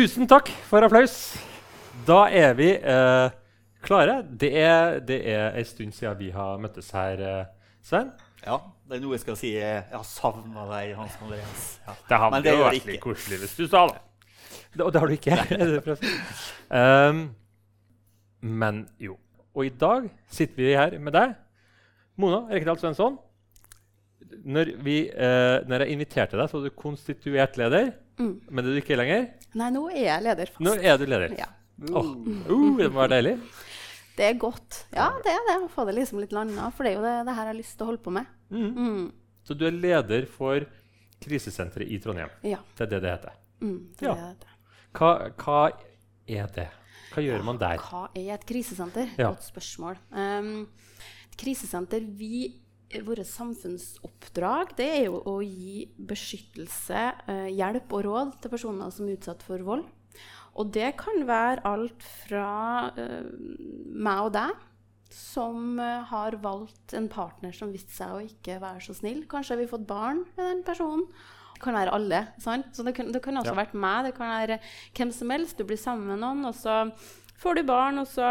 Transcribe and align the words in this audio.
Tusen 0.00 0.24
takk 0.24 0.48
for 0.64 0.80
applaus. 0.80 1.14
Da 2.08 2.22
er 2.32 2.54
vi 2.56 2.70
eh, 2.72 3.32
klare. 3.84 4.14
Det 4.24 4.48
er, 4.56 4.94
det 5.04 5.18
er 5.28 5.58
en 5.60 5.66
stund 5.68 5.92
siden 5.92 6.14
vi 6.16 6.30
har 6.32 6.56
møttes 6.62 6.86
her, 6.96 7.20
eh, 7.20 7.74
Svein. 7.84 8.08
Ja, 8.40 8.56
det 8.88 8.96
er 8.96 9.02
noe 9.02 9.18
jeg 9.18 9.20
skal 9.26 9.36
si. 9.36 9.50
Jeg 9.58 9.82
har 9.90 10.06
savna 10.08 10.64
deg, 10.70 10.94
Hans 10.96 11.18
Andreas. 11.20 11.66
Ja. 11.84 11.96
Det 12.08 12.20
Men 12.32 12.46
det 12.46 12.54
jo 12.54 12.62
vært 12.62 12.88
litt 12.88 13.02
koselig 13.04 13.42
hvis 13.42 13.52
du 13.58 13.66
sa 13.66 13.82
det. 13.90 14.00
det 14.78 14.86
og 14.86 14.94
det 14.94 15.02
har 15.02 15.12
du 15.12 15.18
ikke. 15.18 15.36
um, 16.80 17.20
men 18.40 18.80
jo. 19.04 19.18
Og 19.52 19.68
i 19.68 19.74
dag 19.84 20.08
sitter 20.32 20.62
vi 20.62 20.78
her 20.80 20.96
med 20.96 21.12
deg, 21.18 21.36
Mona 22.16 22.46
Rekdal 22.48 22.80
Svensson. 22.80 23.20
Når, 24.48 24.72
vi, 24.80 25.02
eh, 25.12 25.60
når 25.68 25.84
jeg 25.84 25.92
inviterte 25.98 26.40
deg, 26.40 26.48
så 26.48 26.56
var 26.56 26.70
du 26.70 26.80
konstituert 26.88 27.60
leder. 27.60 27.92
Mm. 28.16 28.34
Men 28.48 28.64
det 28.64 28.70
er 28.70 28.80
du 28.80 28.84
ikke 28.86 29.00
lenger. 29.02 29.30
Nei, 29.58 29.70
nå 29.74 29.88
er 29.90 30.04
jeg 30.04 30.22
leder 30.26 30.52
fast. 30.52 30.62
Nå 30.66 30.76
er 30.78 30.98
du 31.00 31.06
leder. 31.08 31.34
Ja. 31.38 31.48
Åh, 31.80 32.10
uh, 32.12 32.76
det 32.78 32.90
må 32.92 33.00
være 33.00 33.16
deilig. 33.16 33.34
Det 34.20 34.26
er 34.26 34.34
godt. 34.36 34.82
Ja, 34.92 35.06
det 35.24 35.32
er 35.32 35.44
det. 35.46 35.54
Å 35.64 35.68
få 35.72 35.86
det 35.88 35.94
liksom 35.96 36.18
litt 36.20 36.32
landa. 36.36 36.66
For 36.76 36.84
det 36.84 36.90
er 36.90 36.96
jo 36.98 37.04
det, 37.06 37.12
det 37.24 37.34
her 37.38 37.46
jeg 37.46 37.52
har 37.54 37.56
lyst 37.56 37.76
til 37.78 37.86
å 37.86 37.88
holde 37.88 38.02
på 38.04 38.12
med. 38.12 38.26
Mm. 38.52 38.66
Mm. 38.76 39.06
Så 39.48 39.54
du 39.56 39.62
er 39.64 39.72
leder 39.72 40.26
for 40.28 40.66
krisesenteret 41.24 41.88
i 41.88 41.96
Trondheim. 42.02 42.28
Ja. 42.44 42.58
Det 42.76 42.84
er 42.84 42.90
det 42.90 43.00
det 43.06 43.14
heter. 43.14 43.38
Mm, 43.62 43.78
det 43.96 44.08
Ja. 44.10 44.14
er 44.26 44.34
det. 44.42 44.50
Hva, 44.98 45.10
hva 45.40 45.60
er 46.28 46.52
det? 46.58 46.66
Hva 47.14 47.24
gjør 47.24 47.46
man 47.48 47.62
der? 47.62 47.80
Hva 47.86 48.02
er 48.14 48.34
et 48.34 48.44
krisesenter? 48.50 49.08
Ja. 49.16 49.30
Godt 49.30 49.46
spørsmål. 49.48 49.96
Um, 50.12 50.68
et 51.30 51.38
krisesenter 51.40 52.04
vi, 52.04 52.60
Vårt 52.90 53.22
samfunnsoppdrag 53.26 54.72
det 54.78 54.86
er 54.96 55.04
jo 55.06 55.20
å 55.30 55.36
gi 55.44 55.84
beskyttelse, 56.10 57.02
eh, 57.30 57.48
hjelp 57.54 57.92
og 57.94 58.04
råd 58.08 58.32
til 58.42 58.50
personer 58.50 58.90
som 58.90 59.06
er 59.06 59.16
utsatt 59.16 59.42
for 59.46 59.62
vold. 59.62 59.84
Og 60.58 60.72
det 60.74 60.96
kan 60.98 61.22
være 61.28 61.62
alt 61.64 62.02
fra 62.02 62.90
eh, 62.98 63.28
meg 63.94 64.24
og 64.26 64.32
deg, 64.34 64.56
som 65.14 65.78
eh, 65.78 66.02
har 66.10 66.36
valgt 66.42 66.94
en 66.98 67.06
partner 67.08 67.54
som 67.54 67.70
viste 67.72 67.94
seg 67.94 68.10
å 68.16 68.24
ikke 68.26 68.58
være 68.62 68.82
så 68.82 68.94
snill. 68.98 69.22
Kanskje 69.30 69.54
har 69.54 69.62
vi 69.62 69.70
fått 69.70 69.86
barn 69.86 70.24
med 70.36 70.44
den 70.50 70.64
personen. 70.66 71.06
Det 71.54 71.62
kan 71.62 71.74
være 71.76 71.92
alle. 71.94 72.20
sant? 72.40 72.72
Så 72.74 72.82
det 72.86 72.94
kan, 72.96 73.12
det 73.12 73.22
kan 73.22 73.36
også 73.36 73.52
Ja. 73.54 73.58
vært 73.62 73.74
meg. 73.74 74.04
Det 74.08 74.14
kan 74.16 74.30
være 74.34 74.58
hvem 74.96 75.12
som 75.12 75.30
helst. 75.30 75.58
Du 75.58 75.64
blir 75.64 75.78
sammen 75.78 76.08
med 76.08 76.18
noen, 76.22 76.42
og 76.48 76.54
så 76.54 76.90
får 77.38 77.54
du 77.60 77.62
barn, 77.68 77.98
og 78.02 78.06
så 78.08 78.30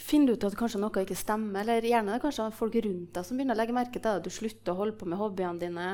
finner 0.00 0.32
du 0.32 0.38
ut 0.38 0.46
at 0.46 0.56
kanskje 0.58 0.80
noe 0.82 1.04
ikke 1.04 1.18
stemmer. 1.18 1.64
Eller 1.64 1.86
gjerne 1.86 2.12
det 2.12 2.18
er 2.18 2.24
kanskje 2.24 2.50
folk 2.56 2.76
rundt 2.84 3.14
deg 3.16 3.26
som 3.26 3.38
begynner 3.38 3.56
å 3.56 3.60
legge 3.62 3.76
merke 3.76 3.98
til 4.00 4.08
det. 4.08 4.26
Du 4.26 4.34
slutter 4.34 4.74
å 4.74 4.80
holde 4.82 4.98
på 5.00 5.08
med 5.10 5.20
hobbyene 5.20 5.62
dine. 5.62 5.88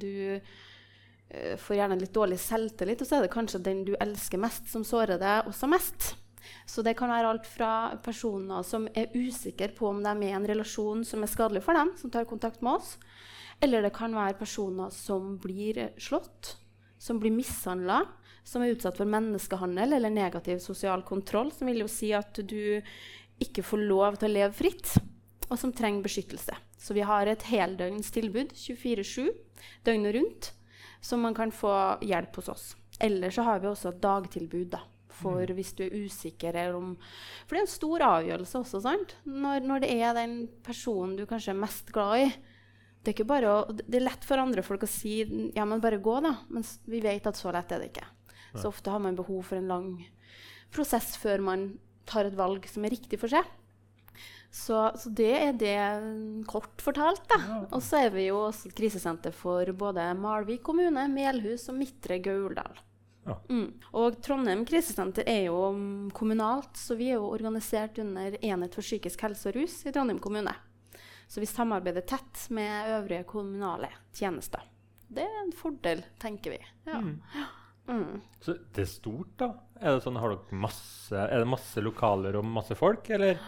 Du 0.00 0.12
eh, 0.36 1.54
får 1.60 1.78
gjerne 1.78 2.00
litt 2.00 2.14
dårlig 2.16 2.40
selvtillit, 2.42 3.04
og 3.04 3.08
så 3.08 3.18
er 3.18 3.26
det 3.26 3.34
kanskje 3.34 3.62
den 3.64 3.84
du 3.88 3.94
elsker 3.98 4.42
mest, 4.42 4.68
som 4.72 4.84
sårer 4.86 5.20
deg 5.22 5.48
også 5.50 5.70
mest. 5.70 6.12
Så 6.66 6.82
det 6.82 6.96
kan 6.98 7.10
være 7.12 7.30
alt 7.32 7.46
fra 7.48 7.72
personer 8.02 8.64
som 8.66 8.88
er 8.98 9.12
usikre 9.14 9.70
på 9.76 9.88
om 9.90 10.02
de 10.02 10.10
er 10.12 10.24
i 10.30 10.34
en 10.36 10.48
relasjon 10.48 11.04
som 11.06 11.22
er 11.22 11.30
skadelig 11.30 11.62
for 11.66 11.78
dem, 11.78 11.92
som 11.98 12.10
tar 12.10 12.28
kontakt 12.28 12.62
med 12.62 12.80
oss, 12.80 12.96
eller 13.62 13.84
det 13.84 13.94
kan 13.94 14.14
være 14.14 14.38
personer 14.40 14.90
som 14.94 15.36
blir 15.42 15.78
slått, 16.02 16.56
som 16.98 17.20
blir 17.22 17.34
mishandla, 17.34 18.02
som 18.44 18.62
er 18.62 18.74
utsatt 18.74 18.98
for 18.98 19.10
menneskehandel 19.10 19.94
eller 19.94 20.10
negativ 20.10 20.58
sosial 20.62 21.04
kontroll, 21.06 21.52
som 21.54 21.70
vil 21.70 21.84
jo 21.84 21.90
si 21.90 22.10
at 22.16 22.42
du 22.42 22.82
ikke 23.42 23.64
får 23.66 23.82
lov 23.88 24.18
til 24.20 24.30
å 24.30 24.36
leve 24.36 24.54
fritt, 24.56 24.94
og 25.48 25.58
som 25.60 25.72
trenger 25.74 26.04
beskyttelse. 26.06 26.56
Så 26.82 26.96
vi 26.96 27.04
har 27.06 27.28
et 27.28 27.44
heldøgns 27.46 28.10
tilbud 28.14 28.54
24-7 28.56 29.28
døgnet 29.86 30.16
rundt, 30.16 30.52
som 31.02 31.22
man 31.22 31.36
kan 31.36 31.52
få 31.54 31.74
hjelp 32.02 32.38
hos 32.40 32.50
oss. 32.52 32.64
Eller 33.02 33.34
så 33.34 33.44
har 33.46 33.60
vi 33.62 33.70
også 33.70 33.92
et 33.92 34.00
dagtilbud 34.02 34.70
da, 34.74 34.80
for 35.12 35.52
hvis 35.56 35.74
du 35.78 35.84
er 35.84 35.94
usikker. 36.06 36.54
Eller 36.54 36.78
om, 36.78 36.94
for 37.44 37.54
det 37.54 37.62
er 37.62 37.66
en 37.66 37.74
stor 37.74 38.06
avgjørelse 38.08 38.62
også, 38.62 38.82
sant? 38.86 39.14
Når, 39.26 39.66
når 39.66 39.84
det 39.84 39.92
er 39.98 40.16
den 40.18 40.36
personen 40.64 41.16
du 41.18 41.26
kanskje 41.28 41.54
er 41.54 41.62
mest 41.62 41.92
glad 41.94 42.26
i. 42.26 42.32
Det 43.02 43.10
er, 43.10 43.16
ikke 43.16 43.30
bare 43.32 43.50
å, 43.50 43.62
det 43.74 43.98
er 43.98 44.06
lett 44.06 44.26
for 44.26 44.38
andre 44.38 44.62
folk 44.62 44.86
å 44.86 44.90
si 44.90 45.20
ja, 45.56 45.64
men 45.66 45.82
bare 45.82 45.98
gå, 46.02 46.18
da. 46.22 46.36
Men 46.54 46.66
vi 46.86 47.02
vet 47.02 47.26
at 47.26 47.38
så 47.38 47.50
lett 47.54 47.74
er 47.74 47.82
det 47.82 47.90
ikke. 47.90 48.06
Så 48.52 48.68
ofte 48.68 48.92
har 48.92 49.00
man 49.02 49.16
behov 49.16 49.48
for 49.48 49.58
en 49.58 49.70
lang 49.70 49.88
prosess 50.72 51.16
før 51.20 51.42
man 51.42 51.66
tar 52.08 52.28
et 52.28 52.38
valg 52.38 52.66
som 52.70 52.84
er 52.86 52.94
riktig 52.94 53.20
for 53.20 53.32
seg. 53.32 53.48
Så, 54.52 54.76
så 55.00 55.08
det 55.08 55.32
er 55.32 55.52
det 55.56 55.76
mm, 56.02 56.44
kort 56.44 56.82
fortalt. 56.84 57.24
da. 57.30 57.38
Og 57.72 57.80
så 57.84 58.02
er 58.04 58.10
vi 58.12 58.26
jo 58.28 58.42
også 58.50 58.68
et 58.68 58.76
krisesenter 58.76 59.32
for 59.32 59.68
både 59.72 60.10
Malvik 60.18 60.60
kommune, 60.66 61.06
Melhus 61.08 61.70
og 61.72 61.78
Midtre 61.78 62.20
Gauldal. 62.20 62.82
Ja. 63.24 63.38
Mm. 63.48 63.68
Og 63.96 64.18
Trondheim 64.20 64.66
krisesenter 64.68 65.24
er 65.30 65.46
jo 65.46 65.70
mm, 65.72 66.10
kommunalt, 66.16 66.76
så 66.76 66.98
vi 66.98 67.12
er 67.12 67.20
jo 67.20 67.30
organisert 67.30 68.00
under 68.02 68.36
Enhet 68.42 68.76
for 68.76 68.84
psykisk 68.84 69.24
helse 69.24 69.48
og 69.48 69.56
rus 69.56 69.78
i 69.86 69.94
Trondheim 69.94 70.20
kommune. 70.20 70.52
Så 71.30 71.40
vi 71.40 71.48
samarbeider 71.48 72.04
tett 72.04 72.44
med 72.52 72.92
øvrige 72.98 73.24
kommunale 73.30 73.88
tjenester. 74.12 74.66
Det 75.08 75.24
er 75.24 75.42
en 75.46 75.56
fordel, 75.56 76.04
tenker 76.20 76.58
vi. 76.58 76.60
Ja. 76.84 77.00
Mm. 77.00 77.16
Så 78.42 78.54
det 78.74 78.84
er 78.84 78.90
stort, 78.90 79.32
da? 79.40 79.52
Er 79.82 79.96
det 79.96 80.04
sånn, 80.04 80.20
har 80.22 80.36
dere 80.36 80.60
masse, 80.62 81.16
er 81.18 81.42
det 81.42 81.50
masse 81.50 81.82
lokaler 81.82 82.38
og 82.38 82.46
masse 82.46 82.76
folk, 82.78 83.10
eller? 83.14 83.40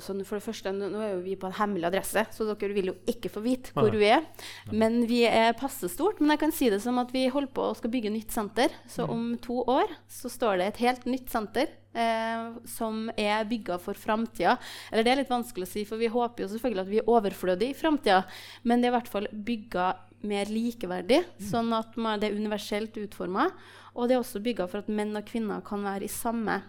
Så 0.00 0.14
for 0.26 0.38
det 0.38 0.44
første, 0.44 0.72
nå 0.76 1.00
er 1.00 1.14
jo 1.14 1.22
vi 1.24 1.36
på 1.40 1.48
en 1.48 1.56
hemmelig 1.56 1.88
adresse, 1.88 2.26
så 2.34 2.46
dere 2.48 2.76
vil 2.76 2.90
jo 2.90 2.96
ikke 3.08 3.30
få 3.32 3.42
vite 3.44 3.72
hvor 3.76 3.88
Nei. 3.88 4.00
vi 4.00 4.10
er. 4.12 4.26
Men 4.72 4.98
vi 5.08 5.22
er 5.28 5.56
passe 5.58 5.88
stort. 5.92 6.20
Men 6.20 6.34
jeg 6.34 6.42
kan 6.44 6.54
si 6.54 6.68
det 6.72 6.82
som 6.84 7.00
at 7.00 7.12
vi 7.14 7.26
holder 7.32 7.52
på 7.56 7.70
å 7.70 7.76
skal 7.78 7.92
bygge 7.92 8.12
nytt 8.12 8.34
senter. 8.34 8.74
Så 8.90 9.06
om 9.08 9.30
to 9.42 9.62
år 9.62 9.92
så 10.12 10.32
står 10.32 10.60
det 10.60 10.70
et 10.70 10.82
helt 10.84 11.06
nytt 11.08 11.32
senter 11.32 11.70
eh, 11.96 12.48
som 12.68 13.06
er 13.16 13.48
bygga 13.48 13.78
for 13.82 13.98
framtida. 13.98 14.56
Eller 14.92 15.06
det 15.06 15.14
er 15.14 15.22
litt 15.22 15.32
vanskelig 15.32 15.68
å 15.68 15.72
si, 15.72 15.86
for 15.88 16.02
vi 16.02 16.12
håper 16.12 16.44
jo 16.44 16.50
selvfølgelig 16.52 16.84
at 16.84 16.92
vi 16.92 17.00
er 17.02 17.12
overflødige 17.16 17.72
i 17.72 17.78
framtida. 17.78 18.22
Men 18.64 18.82
det 18.82 18.90
er 18.90 18.94
i 18.94 18.98
hvert 18.98 19.12
fall 19.16 19.30
bygga 19.32 19.88
mer 20.26 20.48
likeverdig, 20.50 21.20
sånn 21.50 21.72
at 21.76 21.96
man, 22.00 22.20
det 22.22 22.30
er 22.30 22.38
universelt 22.38 22.96
utforma. 22.98 23.50
Og 23.96 24.08
det 24.08 24.16
er 24.16 24.22
også 24.22 24.42
bygga 24.44 24.66
for 24.70 24.84
at 24.84 24.88
menn 24.92 25.16
og 25.16 25.26
kvinner 25.28 25.62
kan 25.64 25.84
være 25.84 26.08
i 26.08 26.12
samme 26.12 26.60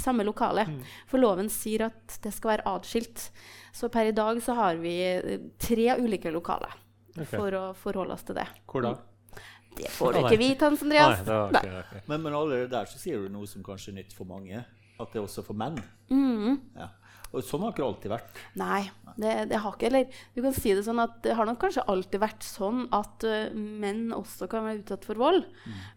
samme 0.00 0.24
lokale. 0.24 0.64
For 1.10 1.20
loven 1.20 1.50
sier 1.52 1.86
at 1.90 2.18
det 2.24 2.32
skal 2.32 2.54
være 2.54 2.66
atskilt. 2.72 3.28
Så 3.76 3.90
per 3.92 4.10
i 4.10 4.16
dag 4.16 4.40
så 4.42 4.56
har 4.58 4.80
vi 4.80 4.94
eh, 5.04 5.46
tre 5.60 5.92
ulike 6.00 6.32
lokaler 6.32 6.72
okay. 7.12 7.28
for 7.34 7.56
å 7.56 7.64
forholde 7.76 8.16
oss 8.16 8.26
til 8.26 8.38
det. 8.40 8.48
Hvor 8.70 8.86
da? 8.86 8.94
Det 9.76 9.90
får 9.94 10.16
du 10.16 10.18
ikke 10.24 10.40
vite, 10.40 10.66
Hans 10.66 10.80
Nei, 10.82 10.98
Andreas. 10.98 11.20
det 11.26 11.36
okay, 11.60 11.76
okay. 11.84 12.00
Men, 12.10 12.24
men 12.24 12.34
allerede 12.34 12.70
der 12.72 12.88
så 12.90 12.98
sier 12.98 13.22
du 13.22 13.30
noe 13.30 13.46
som 13.46 13.62
kanskje 13.64 13.92
er 13.92 14.00
nytt 14.00 14.16
for 14.16 14.28
mange. 14.28 14.64
At 15.00 15.12
det 15.12 15.20
er 15.20 15.28
også 15.28 15.44
for 15.46 15.56
menn. 15.56 15.78
Mm. 16.10 16.58
Ja. 16.74 16.90
Og 17.30 17.46
sånn 17.46 17.62
har 17.62 17.72
ikke 17.72 17.82
det 17.82 17.88
alltid 17.88 18.12
vært. 18.12 18.42
Nei, 18.58 18.82
det, 19.20 19.34
det 19.52 19.62
har 19.62 19.74
ikke 19.74 19.88
Eller 19.90 20.20
du 20.34 20.42
kan 20.42 20.54
si 20.56 20.74
det 20.74 20.84
sånn 20.86 21.02
at 21.02 21.20
det 21.24 21.36
har 21.38 21.46
nok 21.46 21.60
kanskje 21.62 21.86
alltid 21.90 22.22
vært 22.22 22.46
sånn 22.46 22.84
at 22.96 23.26
uh, 23.26 23.54
menn 23.54 24.08
også 24.16 24.48
kan 24.50 24.66
være 24.66 24.82
utsatt 24.82 25.06
for 25.06 25.20
vold. 25.20 25.44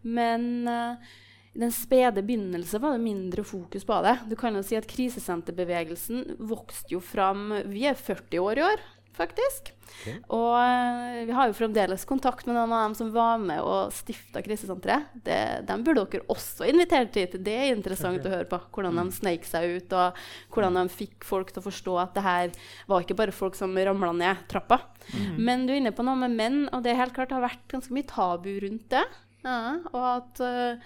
Men 0.06 0.68
uh, 0.70 1.14
i 1.54 1.62
den 1.62 1.74
spede 1.74 2.24
begynnelse 2.26 2.82
var 2.82 2.96
det 2.96 3.06
mindre 3.06 3.46
fokus 3.46 3.86
på 3.86 4.00
det. 4.06 4.16
Du 4.30 4.36
kan 4.40 4.56
jo 4.58 4.64
si 4.66 4.78
at 4.78 4.90
Krisesenterbevegelsen 4.90 6.40
vokste 6.50 6.96
jo 6.96 7.02
fram 7.04 7.52
Vi 7.70 7.86
er 7.90 7.98
40 7.98 8.42
år 8.42 8.62
i 8.62 8.68
år, 8.72 8.86
faktisk. 9.18 9.72
Okay. 10.04 10.16
Og 10.34 10.56
eh, 10.58 11.20
vi 11.30 11.34
har 11.38 11.48
jo 11.48 11.56
fremdeles 11.56 12.02
kontakt 12.10 12.48
med 12.50 12.56
noen 12.58 12.72
av 12.74 12.82
dem 12.90 12.96
som 12.98 13.12
var 13.14 13.38
med 13.40 13.62
og 13.62 13.92
stifta 13.96 14.42
krisesenteret. 14.44 15.06
Det- 15.24 15.62
Dem 15.70 15.84
burde 15.86 16.04
dere 16.12 16.26
også 16.34 16.66
invitert 16.68 17.14
hit. 17.16 17.38
Det 17.46 17.54
er 17.54 17.76
interessant 17.76 18.26
å 18.26 18.32
høre 18.34 18.48
på. 18.50 18.60
Hvordan 18.74 18.98
de 19.00 19.06
sneik 19.16 19.46
seg 19.48 19.78
ut, 19.78 19.94
og 19.94 20.18
hvordan 20.56 20.80
de 20.82 20.86
fikk 20.92 21.24
folk 21.30 21.54
til 21.54 21.62
å 21.62 21.68
forstå 21.70 21.96
at 22.02 22.14
det 22.18 22.24
her 22.26 22.52
var 22.90 23.06
ikke 23.06 23.16
bare 23.22 23.32
folk 23.36 23.56
som 23.56 23.76
ramla 23.78 24.12
ned 24.18 24.44
trappa. 24.52 24.82
Men 25.38 25.68
du 25.68 25.74
er 25.74 25.80
inne 25.84 25.94
på 25.96 26.04
noe 26.04 26.18
med 26.20 26.36
menn, 26.36 26.60
og 26.74 26.84
det 26.84 26.92
er 26.96 27.02
helt 27.04 27.14
klart 27.16 27.32
har 27.32 27.46
vært 27.46 27.68
ganske 27.72 27.94
mye 27.94 28.10
tabu 28.10 28.50
rundt 28.66 28.90
det. 28.90 29.06
Ja, 29.46 29.78
og 29.94 30.04
at 30.18 30.40
eh, 30.44 30.78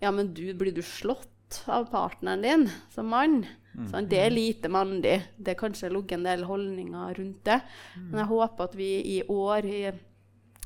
Ja, 0.00 0.10
men 0.16 0.32
du, 0.32 0.46
blir 0.56 0.72
du 0.72 0.80
slått 0.82 1.60
av 1.68 1.90
partneren 1.92 2.40
din 2.42 2.68
som 2.94 3.08
mann? 3.12 3.42
Sånn, 3.90 4.08
det 4.10 4.18
er 4.18 4.32
lite 4.34 4.68
mandig. 4.72 5.16
Det 5.38 5.52
er 5.52 5.58
kanskje 5.60 5.92
ligget 5.92 6.18
en 6.18 6.26
del 6.26 6.42
holdninger 6.48 7.14
rundt 7.20 7.44
det. 7.46 7.60
Men 8.08 8.24
jeg 8.24 8.30
håper 8.32 8.66
at 8.66 8.74
vi 8.78 8.88
i 9.16 9.18
år, 9.30 9.68
i 9.68 9.92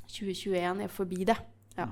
2021, 0.09 0.81
er 0.87 0.89
forbi 0.93 1.25
det. 1.29 1.37
Ja. 1.77 1.91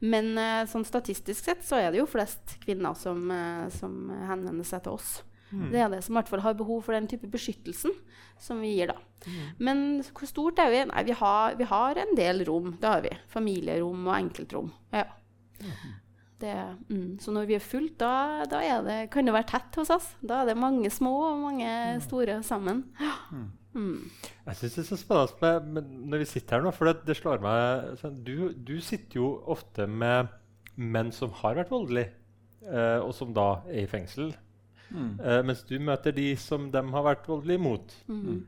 Men 0.00 0.32
eh, 0.38 0.66
sånn 0.70 0.86
statistisk 0.86 1.44
sett 1.44 1.64
så 1.66 1.78
er 1.78 1.90
det 1.90 2.00
jo 2.00 2.06
flest 2.10 2.56
kvinner 2.64 2.94
som, 2.98 3.30
eh, 3.30 3.66
som 3.74 4.10
henvender 4.30 4.66
seg 4.66 4.84
til 4.86 4.98
oss. 4.98 5.10
Det 5.72 5.80
er 5.80 5.88
det 5.88 6.02
som 6.04 6.12
i 6.12 6.18
hvert 6.18 6.28
fall 6.28 6.42
har 6.44 6.56
behov 6.58 6.82
for 6.84 6.92
den 6.92 7.06
type 7.08 7.28
beskyttelsen 7.32 7.94
som 8.38 8.58
vi 8.60 8.74
gir, 8.76 8.90
da. 8.92 8.98
Men 9.58 10.02
hvor 10.12 10.28
stort 10.28 10.58
er 10.60 10.68
vi? 10.74 10.82
Nei, 10.90 11.04
vi 11.08 11.14
har, 11.16 11.56
vi 11.56 11.64
har 11.70 11.96
en 12.02 12.12
del 12.18 12.44
rom. 12.44 12.74
Det 12.80 12.90
har 12.90 13.00
vi. 13.00 13.14
Familierom 13.32 14.04
og 14.06 14.14
enkeltrom. 14.18 14.68
Ja. 14.92 15.06
Det, 16.38 16.54
mm. 16.88 17.18
Så 17.18 17.32
når 17.34 17.48
vi 17.48 17.56
er 17.56 17.64
fullt, 17.64 17.96
da, 17.98 18.44
da 18.46 18.60
er 18.62 18.82
det, 18.86 18.98
kan 19.10 19.26
det 19.26 19.34
være 19.34 19.50
tett 19.50 19.78
hos 19.80 19.90
oss. 19.90 20.10
Da 20.22 20.42
er 20.42 20.52
det 20.52 20.58
mange 20.60 20.90
små 20.94 21.14
og 21.32 21.40
mange 21.42 21.70
store 22.04 22.38
sammen. 22.46 22.84
Mm. 23.74 24.06
Jeg 24.46 24.58
syns 24.58 24.76
det 24.76 24.82
er 24.84 24.88
så 24.88 24.98
spennende 24.98 25.40
med, 25.42 25.66
med, 25.74 25.88
når 26.12 26.22
vi 26.22 26.28
sitter 26.30 26.56
her 26.56 26.64
nå, 26.64 26.72
for 26.74 26.88
det, 26.88 27.02
det 27.06 27.18
slår 27.18 27.42
meg 27.44 27.98
sånn, 28.00 28.20
du, 28.26 28.50
du 28.54 28.78
sitter 28.82 29.20
jo 29.20 29.32
ofte 29.50 29.86
med 29.90 30.30
menn 30.78 31.10
som 31.14 31.34
har 31.42 31.58
vært 31.58 31.72
voldelige, 31.74 32.14
eh, 32.64 32.98
og 33.02 33.12
som 33.16 33.34
da 33.36 33.48
er 33.68 33.82
i 33.82 33.90
fengsel. 33.90 34.32
Mm. 34.88 35.18
Eh, 35.20 35.40
mens 35.44 35.64
du 35.68 35.76
møter 35.82 36.14
de 36.16 36.30
som 36.40 36.70
de 36.72 36.82
har 36.94 37.06
vært 37.06 37.28
voldelige 37.28 37.62
mot. 37.62 37.94
Mm. 38.08 38.40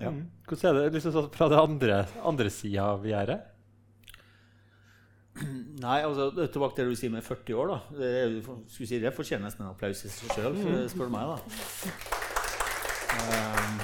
Ja. 0.00 0.10
Mm. 0.10 0.24
Hvordan 0.48 0.70
er 0.70 0.78
det 0.80 0.98
liksom 0.98 1.14
sånn 1.14 1.32
fra 1.34 1.50
det 1.52 1.60
andre, 1.60 2.02
andre 2.26 2.52
sida 2.54 2.90
av 2.96 3.06
gjerdet? 3.06 3.49
Nei, 5.84 6.00
altså 6.04 6.30
Tilbake 6.50 6.74
til 6.76 6.88
det 6.88 6.94
du 6.96 6.98
sier 7.00 7.12
med 7.14 7.22
40 7.24 7.54
år. 7.62 7.70
da. 7.70 7.78
Det, 8.00 8.42
skulle 8.68 8.88
si, 8.90 8.98
det 9.00 9.12
fortjener 9.16 9.46
nesten 9.48 9.64
en 9.64 9.72
applaus 9.72 10.04
i 10.04 10.10
seg 10.12 10.34
sjøl, 10.36 10.58
spør 10.90 11.08
du 11.10 11.14
meg. 11.14 11.30
da. 11.30 12.30
Um, 13.10 13.80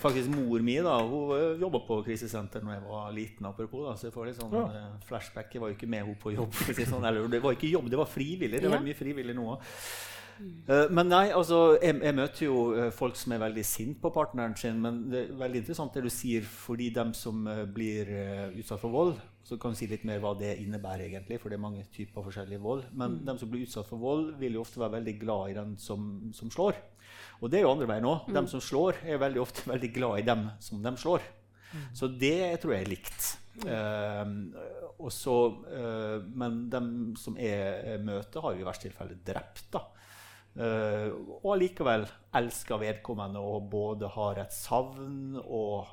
faktisk 0.00 0.30
Mor 0.32 0.62
mi 0.64 0.76
da, 0.84 0.94
hun 1.02 1.58
jobba 1.60 1.80
på 1.86 1.98
krisesenter 2.06 2.62
da 2.64 2.76
jeg 2.76 2.84
var 2.86 3.10
liten. 3.16 3.46
apropos 3.48 3.82
da, 3.88 3.96
så 3.98 4.06
jeg 4.08 4.14
får 4.14 4.28
litt 4.30 4.38
sånn 4.38 4.54
Ja. 4.54 4.62
eh, 4.68 4.92
flashback. 5.08 5.50
Jeg 5.54 5.60
var 5.64 5.72
jo 5.72 5.76
ikke 5.78 5.88
med 5.90 6.04
henne 6.04 6.20
på 6.20 6.34
jobb. 6.36 6.52
sånn. 6.54 7.04
Eller 7.04 7.26
det 7.28 7.42
var 7.42 7.56
ikke 7.56 7.70
jobb, 7.72 7.90
det 7.90 7.98
var 7.98 8.06
frivillig. 8.06 8.60
Det 8.60 8.64
er 8.64 8.70
veldig 8.76 8.86
mye 8.92 9.00
frivillig 9.00 9.34
nå 9.36 9.48
òg. 9.56 9.66
Eh, 10.40 10.86
men 10.88 11.08
nei, 11.10 11.26
altså, 11.36 11.76
jeg, 11.82 11.98
jeg 12.00 12.14
møter 12.16 12.46
jo 12.46 12.60
eh, 12.72 12.90
folk 12.96 13.16
som 13.16 13.32
er 13.36 13.42
veldig 13.42 13.64
sint 13.66 13.98
på 14.00 14.12
partneren 14.14 14.54
sin. 14.56 14.78
Men 14.80 15.02
det 15.10 15.26
er 15.26 15.34
veldig 15.42 15.64
interessant 15.64 15.92
det 15.98 16.04
du 16.06 16.08
sier, 16.12 16.42
fordi 16.46 16.88
dem 16.94 17.12
som 17.12 17.42
eh, 17.50 17.64
blir 17.66 18.08
eh, 18.14 18.46
utsatt 18.62 18.80
for 18.80 18.94
vold 18.94 19.18
Så 19.46 19.56
kan 19.58 19.72
vi 19.72 19.80
si 19.80 19.88
litt 19.90 20.04
mer 20.06 20.20
hva 20.22 20.34
det 20.38 20.52
innebærer, 20.60 21.06
egentlig, 21.08 21.40
for 21.40 21.50
det 21.50 21.56
er 21.56 21.64
mange 21.64 21.86
typer 21.94 22.24
forskjellig 22.26 22.60
vold. 22.62 22.84
Men 22.92 23.18
de 23.26 23.34
som 23.40 23.50
blir 23.50 23.64
utsatt 23.66 23.88
for 23.88 24.02
vold, 24.02 24.34
vil 24.40 24.58
jo 24.58 24.64
ofte 24.64 24.82
være 24.82 24.98
veldig 24.98 25.16
glad 25.22 25.50
i 25.50 25.56
den 25.56 25.76
som, 25.80 26.06
som 26.36 26.52
slår. 26.52 26.78
Og 27.40 27.50
det 27.50 27.60
er 27.60 27.64
jo 27.64 27.72
andre 27.72 27.88
veien 27.90 28.08
òg. 28.08 28.28
De 28.30 28.44
som 28.52 28.62
slår, 28.62 29.00
er 29.08 29.22
veldig 29.22 29.42
ofte 29.42 29.64
veldig 29.70 29.92
glad 29.96 30.20
i 30.20 30.26
dem 30.28 30.48
som 30.62 30.82
de 30.84 30.94
slår. 31.00 31.24
Så 31.94 32.10
det 32.20 32.60
tror 32.62 32.74
jeg 32.74 32.84
er 32.84 32.92
likt. 32.92 33.30
Uh, 33.60 34.26
og 35.00 35.10
så, 35.14 35.34
eh, 35.72 36.18
men 36.36 36.66
de 36.68 36.80
som 37.16 37.36
er 37.40 37.96
møtet, 38.04 38.36
har 38.44 38.52
jo 38.52 38.60
i 38.60 38.66
verste 38.66 38.88
tilfelle 38.88 39.16
drept. 39.24 39.70
da. 39.72 39.86
Uh, 40.50 41.14
og 41.38 41.54
allikevel 41.54 42.04
elsker 42.36 42.80
vedkommende 42.82 43.38
og 43.38 43.68
både 43.70 44.08
har 44.10 44.42
et 44.42 44.52
savn 44.52 45.38
og 45.40 45.88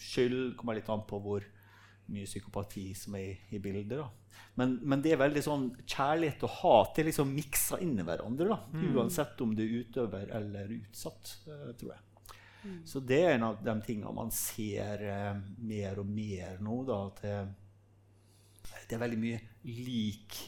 skyld. 0.00 0.54
Kommer 0.56 0.78
litt 0.78 0.88
an 0.92 1.04
på 1.08 1.20
hvor 1.20 1.44
mye 2.12 2.28
psykopati 2.28 2.90
som 2.98 3.16
er 3.18 3.30
i, 3.30 3.56
i 3.56 3.60
bildet. 3.62 4.02
Men, 4.60 4.78
men 4.84 5.02
det 5.04 5.14
er 5.14 5.20
veldig 5.20 5.42
sånn 5.44 5.66
kjærlighet 5.88 6.44
og 6.44 6.56
hat 6.60 7.00
er 7.00 7.08
liksom 7.08 7.32
miksa 7.32 7.78
inn 7.84 7.98
i 7.98 8.06
hverandre. 8.06 8.48
da. 8.52 8.58
Uansett 8.92 9.40
om 9.44 9.54
du 9.56 9.62
er 9.64 9.76
utøver 9.82 10.32
eller 10.38 10.72
utsatt, 10.76 11.36
eh, 11.48 11.68
tror 11.80 11.94
jeg. 11.94 12.06
Så 12.86 13.00
det 13.02 13.18
er 13.24 13.34
en 13.34 13.48
av 13.48 13.62
de 13.64 13.74
tingene 13.82 14.12
man 14.14 14.30
ser 14.34 15.02
eh, 15.02 15.34
mer 15.66 15.98
og 15.98 16.06
mer 16.06 16.60
nå. 16.62 16.82
da, 16.86 16.98
at 17.08 17.22
det, 17.24 17.38
det 18.88 18.96
er 18.96 19.02
veldig 19.02 19.18
mye 19.18 19.40
lik 19.66 20.38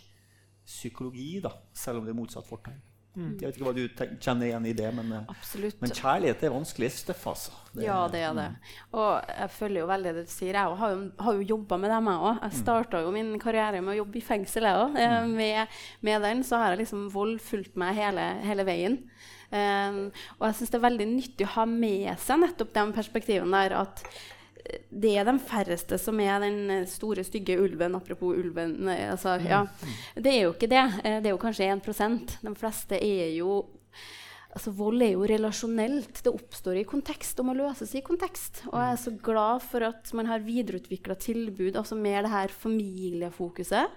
psykologi, 0.64 1.40
da, 1.44 1.52
selv 1.76 2.00
om 2.00 2.06
det 2.06 2.14
er 2.14 2.18
motsatt 2.18 2.46
fortegn. 2.48 2.80
Jeg 3.14 3.46
vet 3.46 3.56
ikke 3.56 3.64
hva 3.68 3.74
du 3.74 3.88
kjenner 4.18 4.46
igjen 4.48 4.66
i 4.66 4.72
det, 4.74 4.88
men, 4.94 5.12
eh, 5.12 5.24
men 5.80 5.90
kjærlighet 6.00 6.42
er 6.42 6.50
vanskelig 6.50 6.90
stoff, 6.90 7.24
altså. 7.26 7.52
Det- 7.74 7.84
Ja, 7.84 8.08
det 8.08 8.20
er 8.22 8.34
det. 8.34 8.46
Og 8.92 9.22
jeg 9.28 9.50
følger 9.50 9.80
jo 9.80 9.86
veldig 9.86 10.14
det 10.14 10.26
du 10.26 10.30
sier. 10.32 10.52
Jeg 10.52 10.76
har 10.78 10.90
jo, 10.94 11.10
har 11.20 11.32
jo 11.34 11.40
jobba 11.56 11.76
med 11.78 11.90
dem, 11.90 12.06
jeg 12.06 12.20
òg. 12.20 12.40
Jeg 12.42 12.52
starta 12.64 13.02
jo 13.02 13.10
min 13.12 13.38
karriere 13.38 13.80
med 13.82 13.94
å 13.94 14.04
jobbe 14.04 14.16
i 14.16 14.20
fengsel, 14.20 14.62
jeg 14.62 14.74
òg. 14.74 15.26
Med, 15.28 15.68
med 16.02 16.22
den 16.22 16.42
så 16.42 16.56
har 16.58 16.70
jeg 16.74 16.86
liksom 16.86 17.08
vold 17.12 17.38
fulgt 17.40 17.76
meg 17.76 17.94
hele, 17.94 18.40
hele 18.42 18.64
veien. 18.64 18.98
Um, 19.52 20.10
og 20.40 20.48
jeg 20.48 20.54
syns 20.54 20.70
det 20.72 20.74
er 20.82 20.88
veldig 20.90 21.06
nyttig 21.06 21.46
å 21.46 21.52
ha 21.54 21.64
med 21.66 22.18
seg 22.18 22.40
nettopp 22.40 22.72
de 22.74 22.92
perspektivene 22.92 23.52
der 23.68 23.76
at 23.78 24.02
eh, 24.02 24.10
det 24.90 25.12
er 25.18 25.26
de 25.28 25.34
færreste 25.44 25.98
som 26.00 26.20
er 26.24 26.40
den 26.44 26.58
eh, 26.72 26.86
store, 26.88 27.24
stygge 27.26 27.58
ulven. 27.60 27.96
Apropos 27.98 28.36
ulven. 28.36 28.88
Altså, 28.88 29.36
ja. 29.44 29.64
Det 30.16 30.32
er 30.32 30.42
jo 30.46 30.54
ikke 30.54 30.70
det. 30.72 30.84
Eh, 31.04 31.20
Det 31.20 31.30
er 31.30 31.34
jo 31.34 31.42
kanskje 31.42 31.68
1% 31.68 32.38
De 32.42 32.54
fleste 32.58 33.00
er 33.00 33.34
jo 33.36 33.64
Altså, 34.54 34.70
vold 34.70 35.02
er 35.02 35.16
jo 35.16 35.26
relasjonelt. 35.26 36.20
Det 36.22 36.30
oppstår 36.30 36.78
i 36.78 36.84
kontekst 36.86 37.40
og 37.42 37.48
må 37.48 37.56
løses 37.58 37.90
i 37.98 38.04
kontekst. 38.06 38.60
Og 38.70 38.76
jeg 38.78 38.92
er 38.92 39.00
så 39.02 39.12
glad 39.18 39.64
for 39.66 39.82
at 39.82 40.12
man 40.14 40.28
har 40.30 40.44
videreutvikla 40.46 41.16
tilbud, 41.18 41.74
altså 41.74 41.98
mer 41.98 42.22
det 42.22 42.30
her 42.30 42.54
familiefokuset. 42.54 43.90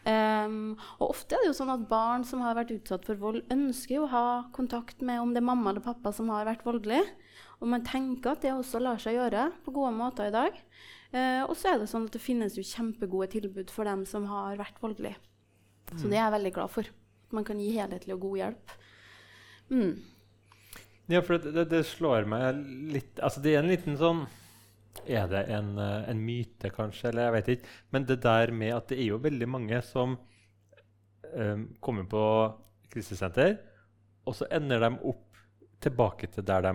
Um, 0.00 0.78
og 0.98 1.12
ofte 1.12 1.36
er 1.36 1.44
det 1.44 1.52
jo 1.52 1.58
sånn 1.60 1.70
at 1.76 1.86
barn 1.86 2.24
som 2.26 2.42
har 2.42 2.56
vært 2.58 2.72
utsatt 2.74 3.06
for 3.06 3.20
vold, 3.20 3.44
ønsker 3.54 4.00
jo 4.00 4.08
å 4.08 4.10
ha 4.10 4.26
kontakt 4.56 4.98
med 5.04 5.20
om 5.22 5.30
det 5.30 5.44
er 5.44 5.46
mamma 5.46 5.70
eller 5.70 5.84
pappa 5.84 6.10
som 6.16 6.32
har 6.34 6.48
vært 6.48 6.66
voldelig. 6.66 7.04
Og 7.60 7.68
man 7.68 7.84
tenker 7.84 8.32
at 8.32 8.44
det 8.44 8.54
også 8.54 8.80
lar 8.80 9.00
seg 9.00 9.18
gjøre 9.18 9.50
på 9.64 9.74
gode 9.76 9.92
måter 9.96 10.30
i 10.30 10.34
dag. 10.34 10.56
Eh, 11.12 11.42
og 11.44 11.56
så 11.58 11.72
er 11.72 11.80
det 11.80 11.90
sånn 11.90 12.06
at 12.08 12.14
det 12.14 12.22
finnes 12.22 12.56
jo 12.56 12.64
kjempegode 12.64 13.28
tilbud 13.34 13.72
for 13.74 13.88
dem 13.88 14.06
som 14.08 14.28
har 14.30 14.56
vært 14.60 14.80
voldelige. 14.82 15.18
Så 15.90 16.06
det 16.06 16.16
er 16.16 16.28
jeg 16.28 16.36
veldig 16.36 16.52
glad 16.54 16.70
for. 16.70 16.90
Man 17.34 17.46
kan 17.46 17.58
gi 17.60 17.72
helhetlig 17.74 18.14
og 18.14 18.24
god 18.24 18.40
hjelp. 18.40 18.74
Mm. 19.70 19.92
Ja, 21.10 21.22
for 21.26 21.42
det, 21.42 21.52
det, 21.56 21.66
det 21.70 21.84
slår 21.86 22.26
meg 22.30 22.58
litt 22.94 23.18
Altså, 23.22 23.42
det 23.42 23.52
er 23.54 23.60
en 23.60 23.70
liten 23.70 23.94
sånn 23.98 24.24
Er 25.04 25.28
det 25.30 25.44
en, 25.54 25.72
eh, 25.78 26.08
en 26.10 26.22
myte, 26.22 26.70
kanskje? 26.74 27.10
Eller 27.10 27.26
jeg 27.26 27.34
vet 27.36 27.50
ikke. 27.54 27.72
Men 27.94 28.06
det 28.06 28.20
der 28.24 28.54
med 28.54 28.74
at 28.76 28.90
det 28.90 29.00
er 29.00 29.10
jo 29.12 29.20
veldig 29.22 29.48
mange 29.50 29.82
som 29.86 30.16
um, 31.34 31.66
kommer 31.82 32.06
på 32.10 32.24
krisesenter, 32.90 33.58
og 34.26 34.34
så 34.34 34.48
ender 34.50 34.82
de 34.82 34.90
opp 35.06 35.38
tilbake 35.82 36.26
til 36.34 36.46
der 36.46 36.64
de 36.66 36.72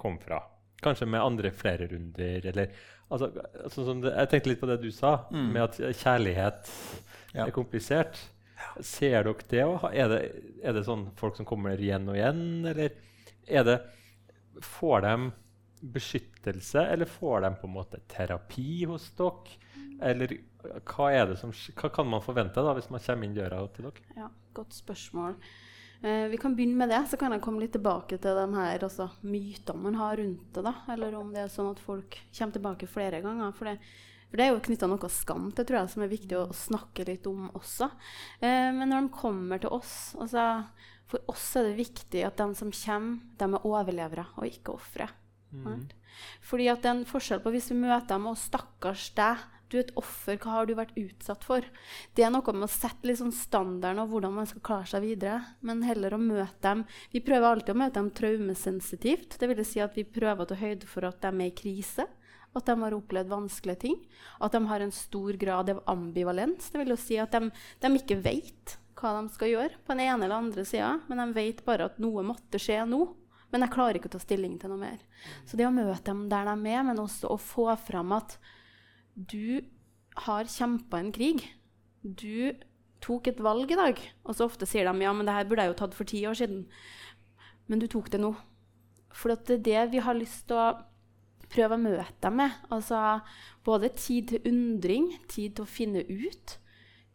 kom 0.00 0.16
fra. 0.22 0.40
Kanskje 0.82 1.06
med 1.12 1.20
andre 1.20 1.50
flere 1.52 1.86
runder, 1.90 2.46
eller 2.48 2.70
altså, 3.12 3.28
sånn 3.68 3.84
som 3.90 4.00
det, 4.00 4.14
Jeg 4.16 4.30
tenkte 4.32 4.48
litt 4.54 4.60
på 4.62 4.68
det 4.70 4.78
du 4.82 4.90
sa, 4.96 5.26
Mm. 5.30 5.52
med 5.52 5.62
at 5.62 5.76
kjærlighet 6.00 6.70
Ja. 7.34 7.44
er 7.46 7.50
komplisert. 7.52 8.16
Ser 8.80 9.22
dere 9.24 9.34
det 9.48 9.62
òg? 9.64 9.84
Er, 9.94 10.08
det- 10.08 10.32
er 10.64 10.72
det 10.72 10.84
sånn 10.86 11.10
folk 11.16 11.36
som 11.36 11.46
kommer 11.46 11.76
igjen 11.78 12.08
og 12.08 12.16
igjen, 12.16 12.66
eller 12.66 12.90
er 13.48 13.64
det 13.64 13.80
Får 14.60 15.00
de 15.02 15.32
beskyttelse, 15.94 16.82
eller 16.92 17.06
får 17.08 17.40
de 17.40 17.50
på 17.60 17.68
en 17.68 17.74
måte 17.74 18.00
terapi 18.10 18.84
hos 18.88 19.10
dere? 19.16 19.56
Eller 20.02 20.34
hva, 20.84 21.06
er 21.12 21.26
det 21.30 21.38
som, 21.40 21.52
hva 21.52 21.90
kan 21.92 22.08
man 22.10 22.20
forvente 22.24 22.60
da, 22.60 22.74
hvis 22.76 22.90
man 22.92 23.00
kommer 23.00 23.24
inn 23.28 23.34
døra 23.36 23.62
til 23.74 23.84
dere? 23.88 24.04
Ja, 24.16 24.28
godt 24.56 24.74
spørsmål. 24.76 25.36
Eh, 26.02 26.26
vi 26.32 26.36
kan 26.40 26.54
begynne 26.56 26.76
med 26.76 26.88
det, 26.88 27.02
så 27.10 27.16
kan 27.20 27.32
jeg 27.34 27.42
komme 27.44 27.60
litt 27.60 27.74
tilbake 27.76 28.16
til 28.16 28.38
de 28.38 28.46
her 28.56 28.84
altså, 28.86 29.10
mytene 29.20 29.84
man 29.84 29.98
har 30.00 30.16
rundt 30.16 30.54
det. 30.54 30.62
da, 30.64 30.74
Eller 30.94 31.16
om 31.18 31.32
det 31.34 31.42
er 31.44 31.52
sånn 31.52 31.72
at 31.74 31.82
folk 31.82 32.16
kommer 32.36 32.56
tilbake 32.56 32.88
flere 32.88 33.20
ganger. 33.24 33.52
For 33.56 33.68
det, 33.68 33.76
for 34.30 34.40
det 34.40 34.46
er 34.46 34.54
jo 34.54 34.62
knytta 34.64 34.88
noe 34.88 35.12
skam 35.12 35.50
til, 35.52 35.68
tror 35.68 35.82
jeg, 35.82 35.92
som 35.92 36.06
er 36.06 36.12
viktig 36.14 36.38
å, 36.38 36.46
snakke 36.56 37.04
litt 37.08 37.28
om 37.28 37.50
også. 37.52 37.90
Eh, 38.40 38.70
men 38.72 38.88
når 38.88 39.06
de 39.10 39.14
kommer 39.20 39.60
til 39.60 39.76
oss 39.76 40.14
altså, 40.16 40.64
For 41.10 41.26
oss 41.28 41.48
er 41.58 41.66
det 41.66 41.80
viktig 41.80 42.20
at 42.22 42.38
de 42.38 42.54
som 42.54 42.70
kommer, 42.70 43.20
de 43.36 43.48
er 43.50 43.66
overlevere 43.66 44.28
og 44.38 44.46
ikke 44.46 44.76
ofre. 44.78 45.08
Mm. 45.50 45.88
Fordi 46.46 46.68
at 46.70 46.84
det 46.84 46.88
er 46.88 47.00
en 47.00 47.08
forskjell 47.08 47.42
på 47.42 47.50
hvis 47.50 47.72
vi 47.72 47.80
møter 47.82 48.14
dem 48.14 48.28
og 48.30 48.38
'stakkars 48.38 49.10
deg', 49.18 49.42
du 49.70 49.78
et 49.80 49.92
offer, 49.98 50.38
hva 50.40 50.58
har 50.58 50.68
du 50.68 50.74
vært 50.78 50.96
utsatt 50.98 51.44
for? 51.46 51.64
Det 52.14 52.24
er 52.26 52.32
noe 52.34 52.54
med 52.54 52.66
å 52.66 52.70
sette 52.70 53.08
liksom 53.08 53.32
standarden 53.34 54.02
og 54.02 54.12
hvordan 54.12 54.36
man 54.40 54.48
skal 54.50 54.64
klare 54.66 54.90
seg 54.90 55.04
videre. 55.06 55.40
Men 55.66 55.84
heller 55.86 56.16
å 56.16 56.22
møte 56.22 56.60
dem 56.64 56.84
Vi 57.12 57.22
prøver 57.24 57.48
alltid 57.48 57.74
å 57.74 57.80
møte 57.82 57.98
dem 57.98 58.10
traumesensitivt. 58.20 59.38
Det 59.40 59.50
vil 59.50 59.64
si 59.66 59.82
at 59.82 59.96
vi 59.96 60.06
prøver 60.06 60.44
å 60.44 60.50
ta 60.50 60.58
høyde 60.60 60.90
for 60.90 61.06
at 61.08 61.22
de 61.22 61.32
er 61.32 61.48
i 61.48 61.56
krise. 61.56 62.06
At 62.50 62.66
de 62.66 62.74
har 62.80 62.96
opplevd 62.96 63.30
vanskelige 63.30 63.82
ting. 63.86 63.96
At 64.42 64.56
de 64.56 64.64
har 64.66 64.82
en 64.82 64.94
stor 64.94 65.38
grad 65.38 65.70
av 65.70 65.82
ambivalens. 65.90 66.70
Det 66.70 66.82
vil 66.82 66.94
jo 66.94 66.98
si 66.98 67.18
at 67.22 67.34
de, 67.36 67.50
de 67.80 67.92
ikke 68.00 68.18
vet 68.24 68.76
hva 69.00 69.14
de 69.16 69.32
skal 69.32 69.48
gjøre 69.54 69.78
på 69.80 69.94
den 69.94 70.04
ene 70.04 70.26
eller 70.26 70.42
andre 70.42 70.64
sida, 70.68 70.98
men 71.08 71.22
de 71.22 71.38
vet 71.38 71.62
bare 71.64 71.86
at 71.88 72.00
noe 72.02 72.24
måtte 72.26 72.60
skje 72.60 72.82
nå. 72.88 73.00
Men 73.50 73.64
jeg 73.64 73.74
klarer 73.74 73.98
ikke 73.98 74.10
å 74.10 74.14
ta 74.14 74.20
stilling 74.22 74.58
til 74.60 74.70
noe 74.70 74.82
mer. 74.82 74.98
Så 75.48 75.58
det 75.58 75.66
å 75.66 75.74
møte 75.74 76.04
dem 76.06 76.26
der 76.30 76.46
de 76.46 76.74
er, 76.74 76.84
men 76.86 77.00
også 77.02 77.32
å 77.32 77.38
få 77.40 77.66
fram 77.82 78.12
at 78.14 78.36
du 79.14 79.62
har 80.26 80.50
kjempa 80.50 81.00
en 81.00 81.12
krig. 81.14 81.44
Du 82.02 82.52
tok 83.04 83.30
et 83.30 83.40
valg 83.42 83.70
i 83.72 83.78
dag. 83.78 84.00
Og 84.24 84.36
så 84.36 84.46
ofte 84.46 84.68
sier 84.68 84.88
de 84.88 85.04
ja, 85.04 85.12
men 85.16 85.28
det 85.28 85.34
her 85.34 85.48
burde 85.48 85.66
jeg 85.66 85.74
jo 85.74 85.80
tatt 85.82 85.96
for 85.96 86.08
ti 86.08 86.22
år 86.28 86.38
siden. 86.38 86.64
Men 87.70 87.82
du 87.82 87.88
tok 87.90 88.10
det 88.12 88.20
nå. 88.22 88.34
For 89.10 89.32
det 89.34 89.58
er 89.58 89.66
det 89.66 89.84
vi 89.94 90.02
har 90.04 90.18
lyst 90.18 90.46
til 90.50 90.60
å 90.60 90.68
prøve 91.50 91.76
å 91.76 91.82
møte 91.82 92.18
dem 92.22 92.38
med. 92.42 92.58
Altså 92.70 93.20
både 93.66 93.92
tid 93.96 94.30
til 94.32 94.50
undring, 94.50 95.10
tid 95.30 95.56
til 95.56 95.66
å 95.66 95.70
finne 95.70 96.04
ut, 96.06 96.56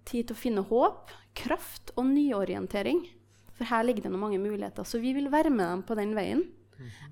tid 0.06 0.28
til 0.28 0.36
å 0.36 0.40
finne 0.40 0.66
håp, 0.70 1.14
kraft 1.38 1.94
og 1.96 2.10
nyorientering. 2.12 3.06
For 3.56 3.68
her 3.70 3.86
ligger 3.88 4.06
det 4.06 4.12
noen 4.12 4.26
mange 4.26 4.42
muligheter. 4.44 4.84
Så 4.88 5.00
vi 5.00 5.14
vil 5.16 5.32
være 5.32 5.54
med 5.54 5.70
dem 5.70 5.86
på 5.88 5.96
den 5.98 6.16
veien. 6.18 6.44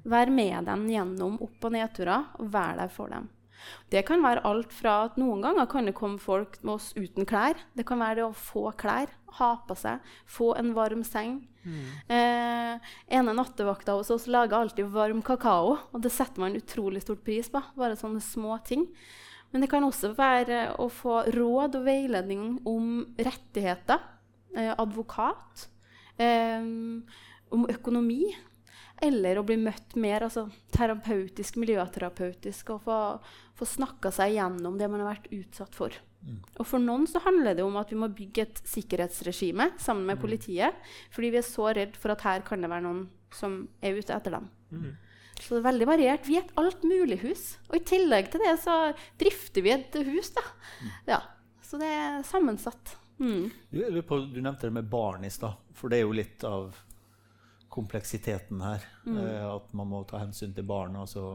Være 0.03 0.33
med 0.35 0.67
dem 0.67 0.83
gjennom 0.91 1.37
opp- 1.41 1.63
og 1.63 1.71
nedturer, 1.71 2.25
og 2.43 2.51
være 2.51 2.83
der 2.83 2.91
for 2.91 3.13
dem. 3.13 3.29
Det 3.93 4.03
kan 4.07 4.23
være 4.23 4.43
alt 4.47 4.73
fra 4.73 5.03
at 5.07 5.17
noen 5.21 5.43
ganger 5.45 5.69
kan 5.71 5.89
det 5.89 5.95
komme 5.97 6.21
folk 6.21 6.59
med 6.63 6.75
oss 6.75 6.91
uten 6.97 7.27
klær. 7.29 7.59
Det 7.77 7.85
kan 7.87 8.01
være 8.01 8.21
det 8.21 8.27
å 8.27 8.35
få 8.37 8.69
klær, 8.79 9.11
ha 9.39 9.49
på 9.67 9.77
seg, 9.77 10.13
få 10.29 10.53
en 10.59 10.73
varm 10.77 11.03
seng. 11.07 11.41
Eh, 12.11 12.93
ene 13.17 13.35
nattevakta 13.37 13.95
hos 13.95 14.11
oss 14.11 14.27
lager 14.27 14.59
alltid 14.59 14.89
varm 14.91 15.21
kakao, 15.25 15.77
og 15.93 16.01
det 16.03 16.11
setter 16.11 16.43
man 16.43 16.57
utrolig 16.59 17.03
stort 17.05 17.23
pris 17.25 17.49
på. 17.51 17.61
Bare 17.79 17.99
sånne 17.99 18.23
små 18.23 18.57
ting. 18.67 18.87
Men 19.53 19.63
det 19.63 19.69
kan 19.69 19.85
også 19.85 20.15
være 20.17 20.73
å 20.81 20.89
få 20.91 21.21
råd 21.33 21.77
og 21.77 21.85
veiledning 21.85 22.57
om 22.67 23.05
rettigheter, 23.19 24.01
eh, 24.55 24.73
advokat, 24.73 25.67
eh, 26.17 26.59
om 27.53 27.67
økonomi. 27.69 28.33
Eller 29.03 29.39
å 29.39 29.45
bli 29.45 29.57
møtt 29.59 29.95
mer 29.99 30.25
altså, 30.27 30.47
terapeutisk, 30.75 31.57
miljøterapeutisk, 31.59 32.75
og 32.75 32.85
få, 32.85 32.97
få 33.59 33.67
snakka 33.67 34.13
seg 34.15 34.37
gjennom 34.37 34.79
det 34.79 34.89
man 34.91 35.03
har 35.03 35.15
vært 35.15 35.31
utsatt 35.35 35.75
for. 35.75 35.95
Og 36.55 36.67
for 36.67 36.79
noen 36.79 37.05
så 37.09 37.19
handler 37.25 37.57
det 37.57 37.65
om 37.65 37.75
at 37.79 37.89
vi 37.91 37.99
må 37.99 38.07
bygge 38.15 38.45
et 38.45 38.61
sikkerhetsregime 38.69 39.73
sammen 39.81 40.07
med 40.07 40.21
politiet. 40.21 40.77
Fordi 41.11 41.33
vi 41.33 41.39
er 41.41 41.47
så 41.47 41.67
redd 41.75 41.97
for 41.99 42.13
at 42.13 42.23
her 42.23 42.45
kan 42.47 42.63
det 42.63 42.71
være 42.71 42.85
noen 42.85 43.07
som 43.33 43.63
er 43.83 43.97
ute 43.99 44.15
etter 44.15 44.37
dem. 44.37 44.47
Så 45.41 45.55
det 45.55 45.61
er 45.63 45.67
veldig 45.67 45.89
variert. 45.89 46.27
Vi 46.29 46.37
er 46.39 46.45
et 46.45 46.57
altmulighus. 46.61 47.45
Og 47.71 47.79
i 47.79 47.85
tillegg 47.89 48.31
til 48.31 48.43
det 48.45 48.55
så 48.63 48.77
drifter 49.19 49.65
vi 49.65 49.73
et 49.75 49.99
hus, 50.13 50.31
da. 50.37 50.45
Ja. 51.09 51.21
Så 51.65 51.79
det 51.81 51.89
er 51.89 52.23
sammensatt. 52.27 52.95
Mm. 53.17 53.49
Du, 53.73 53.79
du 53.81 54.39
nevnte 54.41 54.67
det 54.67 54.73
med 54.77 54.89
barn 54.89 55.25
i 55.25 55.31
stad, 55.33 55.57
for 55.77 55.91
det 55.91 55.99
er 55.99 56.07
jo 56.07 56.15
litt 56.15 56.43
av 56.47 56.75
kompleksiteten 57.73 58.61
her. 58.61 58.85
Eh, 59.07 59.47
at 59.55 59.73
man 59.73 59.89
må 59.89 60.03
ta 60.07 60.21
hensyn 60.21 60.53
til 60.53 60.67
barna. 60.67 61.07
Så 61.09 61.25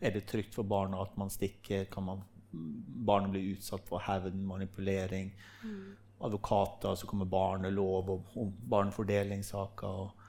er 0.00 0.14
det 0.14 0.26
trygt 0.28 0.54
for 0.56 0.68
barna 0.68 1.00
at 1.02 1.16
man 1.20 1.32
stikker? 1.32 1.88
Kan 1.92 2.08
man, 2.10 2.22
barnet 2.52 3.32
bli 3.34 3.50
utsatt 3.54 3.86
for 3.88 4.02
hevn, 4.04 4.44
manipulering? 4.46 5.32
Advokater, 6.20 6.94
så 7.00 7.08
kommer 7.08 7.28
barnelov 7.30 8.10
og, 8.12 8.32
og 8.36 8.56
barnefordelingssaker. 8.68 10.02
Og, 10.02 10.26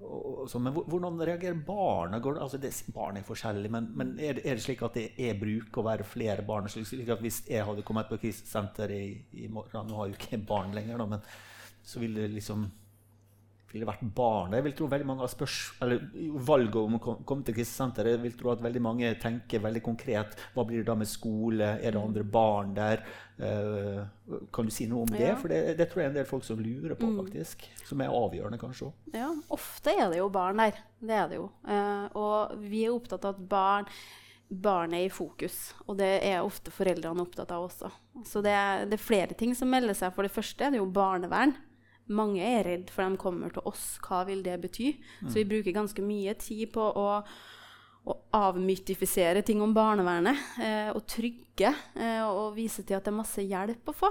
og, 0.00 0.26
og, 0.42 0.56
men 0.60 0.76
hvordan 0.76 1.22
reagerer 1.24 1.62
barna? 1.64 2.20
Altså 2.34 2.60
det, 2.60 2.74
barn 2.92 3.16
er 3.16 3.24
forskjellige, 3.24 3.72
men, 3.72 3.88
men 3.96 4.12
er, 4.18 4.36
det, 4.36 4.44
er 4.44 4.58
det 4.58 4.66
slik 4.66 4.84
at 4.84 4.98
det 5.00 5.06
er 5.16 5.40
bruk 5.40 5.80
å 5.80 5.86
være 5.86 6.08
flere 6.08 6.44
barn? 6.44 6.68
Slik, 6.68 7.08
at 7.08 7.24
Hvis 7.24 7.40
jeg 7.48 7.64
hadde 7.64 7.86
kommet 7.88 8.12
på 8.12 8.20
krisesenteret 8.20 9.00
i, 9.00 9.46
i 9.46 9.48
morgen 9.48 9.88
Nå 9.88 9.96
har 9.96 10.12
jo 10.12 10.20
ikke 10.20 10.42
barn 10.44 10.76
lenger, 10.76 11.00
da, 11.00 11.08
men 11.16 11.24
så 11.80 12.02
ville 12.02 12.20
det 12.20 12.36
liksom 12.36 12.68
ville 13.72 13.88
vært 13.88 14.02
barn. 14.16 14.54
Jeg 14.56 14.66
vil 14.66 14.74
tro 14.78 14.88
veldig 14.90 15.08
mange 15.08 15.24
har 15.24 15.32
spørs, 15.32 15.56
eller 15.84 16.02
valget 16.46 16.78
om 16.80 16.96
å 16.98 17.00
komme 17.26 17.46
til 17.46 17.56
krisesenteret 17.56 18.16
Jeg 18.16 18.22
vil 18.24 18.36
tro 18.38 18.52
at 18.52 18.62
veldig 18.64 18.82
mange 18.82 19.10
tenker 19.22 19.62
veldig 19.62 19.82
konkret. 19.86 20.36
Hva 20.54 20.64
blir 20.66 20.82
det 20.82 20.88
da 20.90 20.96
med 20.98 21.10
skole? 21.10 21.72
Er 21.78 21.94
det 21.94 22.02
andre 22.02 22.24
barn 22.24 22.72
der? 22.76 23.04
Uh, 23.40 24.40
kan 24.52 24.68
du 24.68 24.74
si 24.74 24.88
noe 24.90 25.06
om 25.06 25.12
det? 25.12 25.22
Ja. 25.30 25.36
For 25.40 25.52
det, 25.52 25.76
det 25.78 25.88
tror 25.90 26.02
jeg 26.02 26.10
er 26.10 26.14
en 26.14 26.18
del 26.20 26.28
folk 26.28 26.46
som 26.46 26.60
lurer 26.60 26.96
på, 26.98 27.12
faktisk. 27.22 27.68
Som 27.88 28.02
er 28.04 28.14
avgjørende, 28.14 28.60
kanskje 28.60 28.90
òg. 28.90 29.12
Ja, 29.16 29.30
ofte 29.54 29.94
er 29.94 30.10
det 30.12 30.20
jo 30.20 30.30
barn 30.34 30.60
der. 30.60 30.82
Det 31.00 31.16
er 31.16 31.30
det 31.30 31.38
jo. 31.40 31.46
Uh, 31.64 32.08
og 32.18 32.58
vi 32.66 32.84
er 32.86 32.96
opptatt 32.96 33.24
av 33.28 33.38
at 33.38 33.46
barn 33.50 33.88
barnet 34.50 34.98
er 34.98 35.06
i 35.06 35.14
fokus, 35.14 35.70
og 35.86 36.00
det 36.00 36.10
er 36.26 36.42
ofte 36.42 36.72
foreldrene 36.74 37.22
opptatt 37.22 37.52
av 37.54 37.68
også. 37.68 37.90
Så 38.26 38.42
det 38.42 38.50
er, 38.50 38.86
det 38.90 38.98
er 38.98 39.04
flere 39.04 39.36
ting 39.38 39.54
som 39.54 39.70
melder 39.70 39.94
seg. 39.94 40.10
For 40.16 40.26
det 40.26 40.34
første 40.34 40.66
er 40.66 40.74
det 40.74 40.80
jo 40.80 40.88
barnevern. 40.90 41.54
Mange 42.10 42.42
er 42.42 42.64
redd 42.66 42.90
for 42.90 43.06
de 43.06 43.20
kommer 43.20 43.54
til 43.54 43.66
oss. 43.70 43.94
Hva 44.02 44.24
vil 44.28 44.42
det 44.46 44.58
bety? 44.62 44.92
Så 45.28 45.40
vi 45.40 45.48
bruker 45.48 45.76
ganske 45.76 46.02
mye 46.04 46.34
tid 46.40 46.72
på 46.74 46.82
å, 46.82 47.06
å 47.20 48.16
avmytifisere 48.34 49.42
ting 49.46 49.62
om 49.62 49.74
barnevernet. 49.76 50.42
Eh, 50.62 50.90
og 50.94 51.04
trygge 51.10 51.72
eh, 51.94 52.24
og 52.24 52.56
vise 52.56 52.84
til 52.86 52.96
at 52.96 53.06
det 53.06 53.12
er 53.12 53.18
masse 53.20 53.44
hjelp 53.44 53.92
å 53.92 53.96
få. 53.96 54.10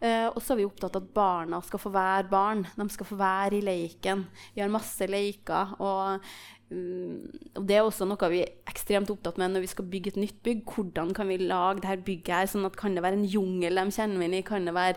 Eh, 0.00 0.28
og 0.30 0.40
så 0.40 0.54
er 0.54 0.62
vi 0.62 0.68
opptatt 0.68 0.96
av 0.96 1.04
at 1.04 1.14
barna 1.16 1.60
skal 1.66 1.82
få 1.82 1.92
være 1.94 2.28
barn. 2.30 2.66
De 2.76 2.88
skal 2.94 3.08
få 3.08 3.20
være 3.20 3.58
i 3.58 3.64
leiken. 3.64 4.26
Vi 4.54 4.62
har 4.62 4.72
masse 4.72 5.08
leker. 5.10 5.74
Og, 5.82 6.30
mm, 6.70 7.50
og 7.56 7.66
det 7.66 7.80
er 7.80 7.88
også 7.88 8.08
noe 8.08 8.30
vi 8.32 8.44
er 8.44 8.54
ekstremt 8.70 9.10
opptatt 9.12 9.40
med 9.42 9.54
når 9.54 9.66
vi 9.66 9.72
skal 9.74 9.90
bygge 9.90 10.14
et 10.14 10.22
nytt 10.22 10.40
bygg. 10.46 10.64
Hvordan 10.70 11.12
kan 11.16 11.28
vi 11.32 11.42
lage 11.42 11.82
dette 11.82 12.06
bygget 12.06 12.34
her? 12.38 12.52
sånn 12.54 12.70
at 12.70 12.78
Kan 12.80 12.96
det 12.96 13.04
være 13.04 13.20
en 13.20 13.28
jungel 13.28 13.82
de 13.82 13.98
kjenner 13.98 14.28
inn 14.28 14.38
i? 14.38 14.46
Kan 14.46 14.70
det 14.70 14.76
være 14.76 14.96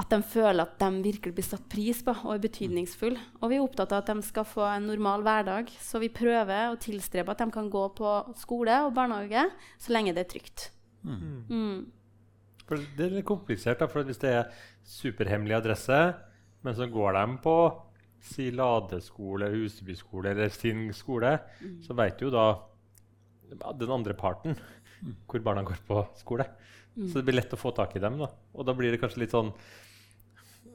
at 0.00 0.08
de 0.12 0.18
føler 0.24 0.64
at 0.64 0.78
de 0.80 1.02
virkelig 1.04 1.36
blir 1.36 1.46
satt 1.46 1.66
pris 1.72 2.00
på 2.06 2.14
og 2.22 2.32
er 2.32 2.42
betydningsfulle? 2.42 3.20
Og 3.40 3.52
vi 3.52 3.58
er 3.58 3.64
opptatt 3.64 3.92
av 3.92 4.02
at 4.02 4.10
de 4.12 4.24
skal 4.24 4.46
få 4.48 4.64
en 4.64 4.88
normal 4.88 5.24
hverdag. 5.26 5.72
Så 5.76 6.00
vi 6.00 6.08
prøver 6.12 6.70
å 6.70 6.78
tilstrebe 6.80 7.34
at 7.34 7.42
de 7.42 7.50
kan 7.52 7.68
gå 7.72 7.84
på 7.98 8.14
skole 8.40 8.80
og 8.86 8.94
barnehage 8.96 9.44
så 9.80 9.94
lenge 9.94 10.14
det 10.16 10.24
er 10.24 10.30
trygt. 10.32 10.70
Mm. 11.04 11.90
For 12.68 12.80
det 12.96 13.06
er 13.06 13.14
litt 13.18 13.28
komplisert. 13.28 13.80
da, 13.82 13.90
for 13.90 14.06
Hvis 14.06 14.22
det 14.22 14.32
er 14.32 14.50
superhemmelig 14.86 15.58
adresse, 15.58 16.00
men 16.64 16.76
så 16.76 16.88
går 16.88 17.16
de 17.18 17.38
på 17.44 17.56
si 18.20 18.50
Ladeskole, 18.52 19.48
Husebyskole 19.52 20.34
eller 20.34 20.52
sin 20.52 20.90
skole, 20.92 21.38
så 21.84 21.96
vet 21.96 22.20
jo 22.20 22.32
da 22.32 22.52
den 23.50 23.90
andre 23.90 24.14
parten 24.14 24.56
hvor 25.26 25.40
barna 25.42 25.64
går 25.64 25.80
på 25.88 26.02
skole. 26.20 26.46
Så 27.00 27.20
det 27.20 27.28
blir 27.28 27.38
lett 27.38 27.54
å 27.54 27.60
få 27.60 27.72
tak 27.72 27.94
i 27.96 28.02
dem. 28.02 28.18
da. 28.20 28.28
Og 28.54 28.66
da 28.66 28.74
blir 28.76 28.92
det 28.92 29.00
kanskje 29.00 29.22
litt 29.22 29.34
sånn 29.34 29.52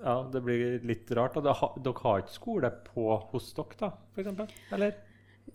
Ja, 0.05 0.19
det 0.31 0.43
blir 0.45 0.77
litt 0.85 1.09
rart. 1.17 1.35
Og 1.39 1.43
da 1.47 1.55
dere 1.81 2.05
har 2.05 2.23
ikke 2.23 2.37
skole 2.37 2.69
på 2.93 3.09
hos 3.33 3.51
dere, 3.57 3.79
da, 3.81 3.91
f.eks.? 4.15 4.55
Eller? 4.77 4.95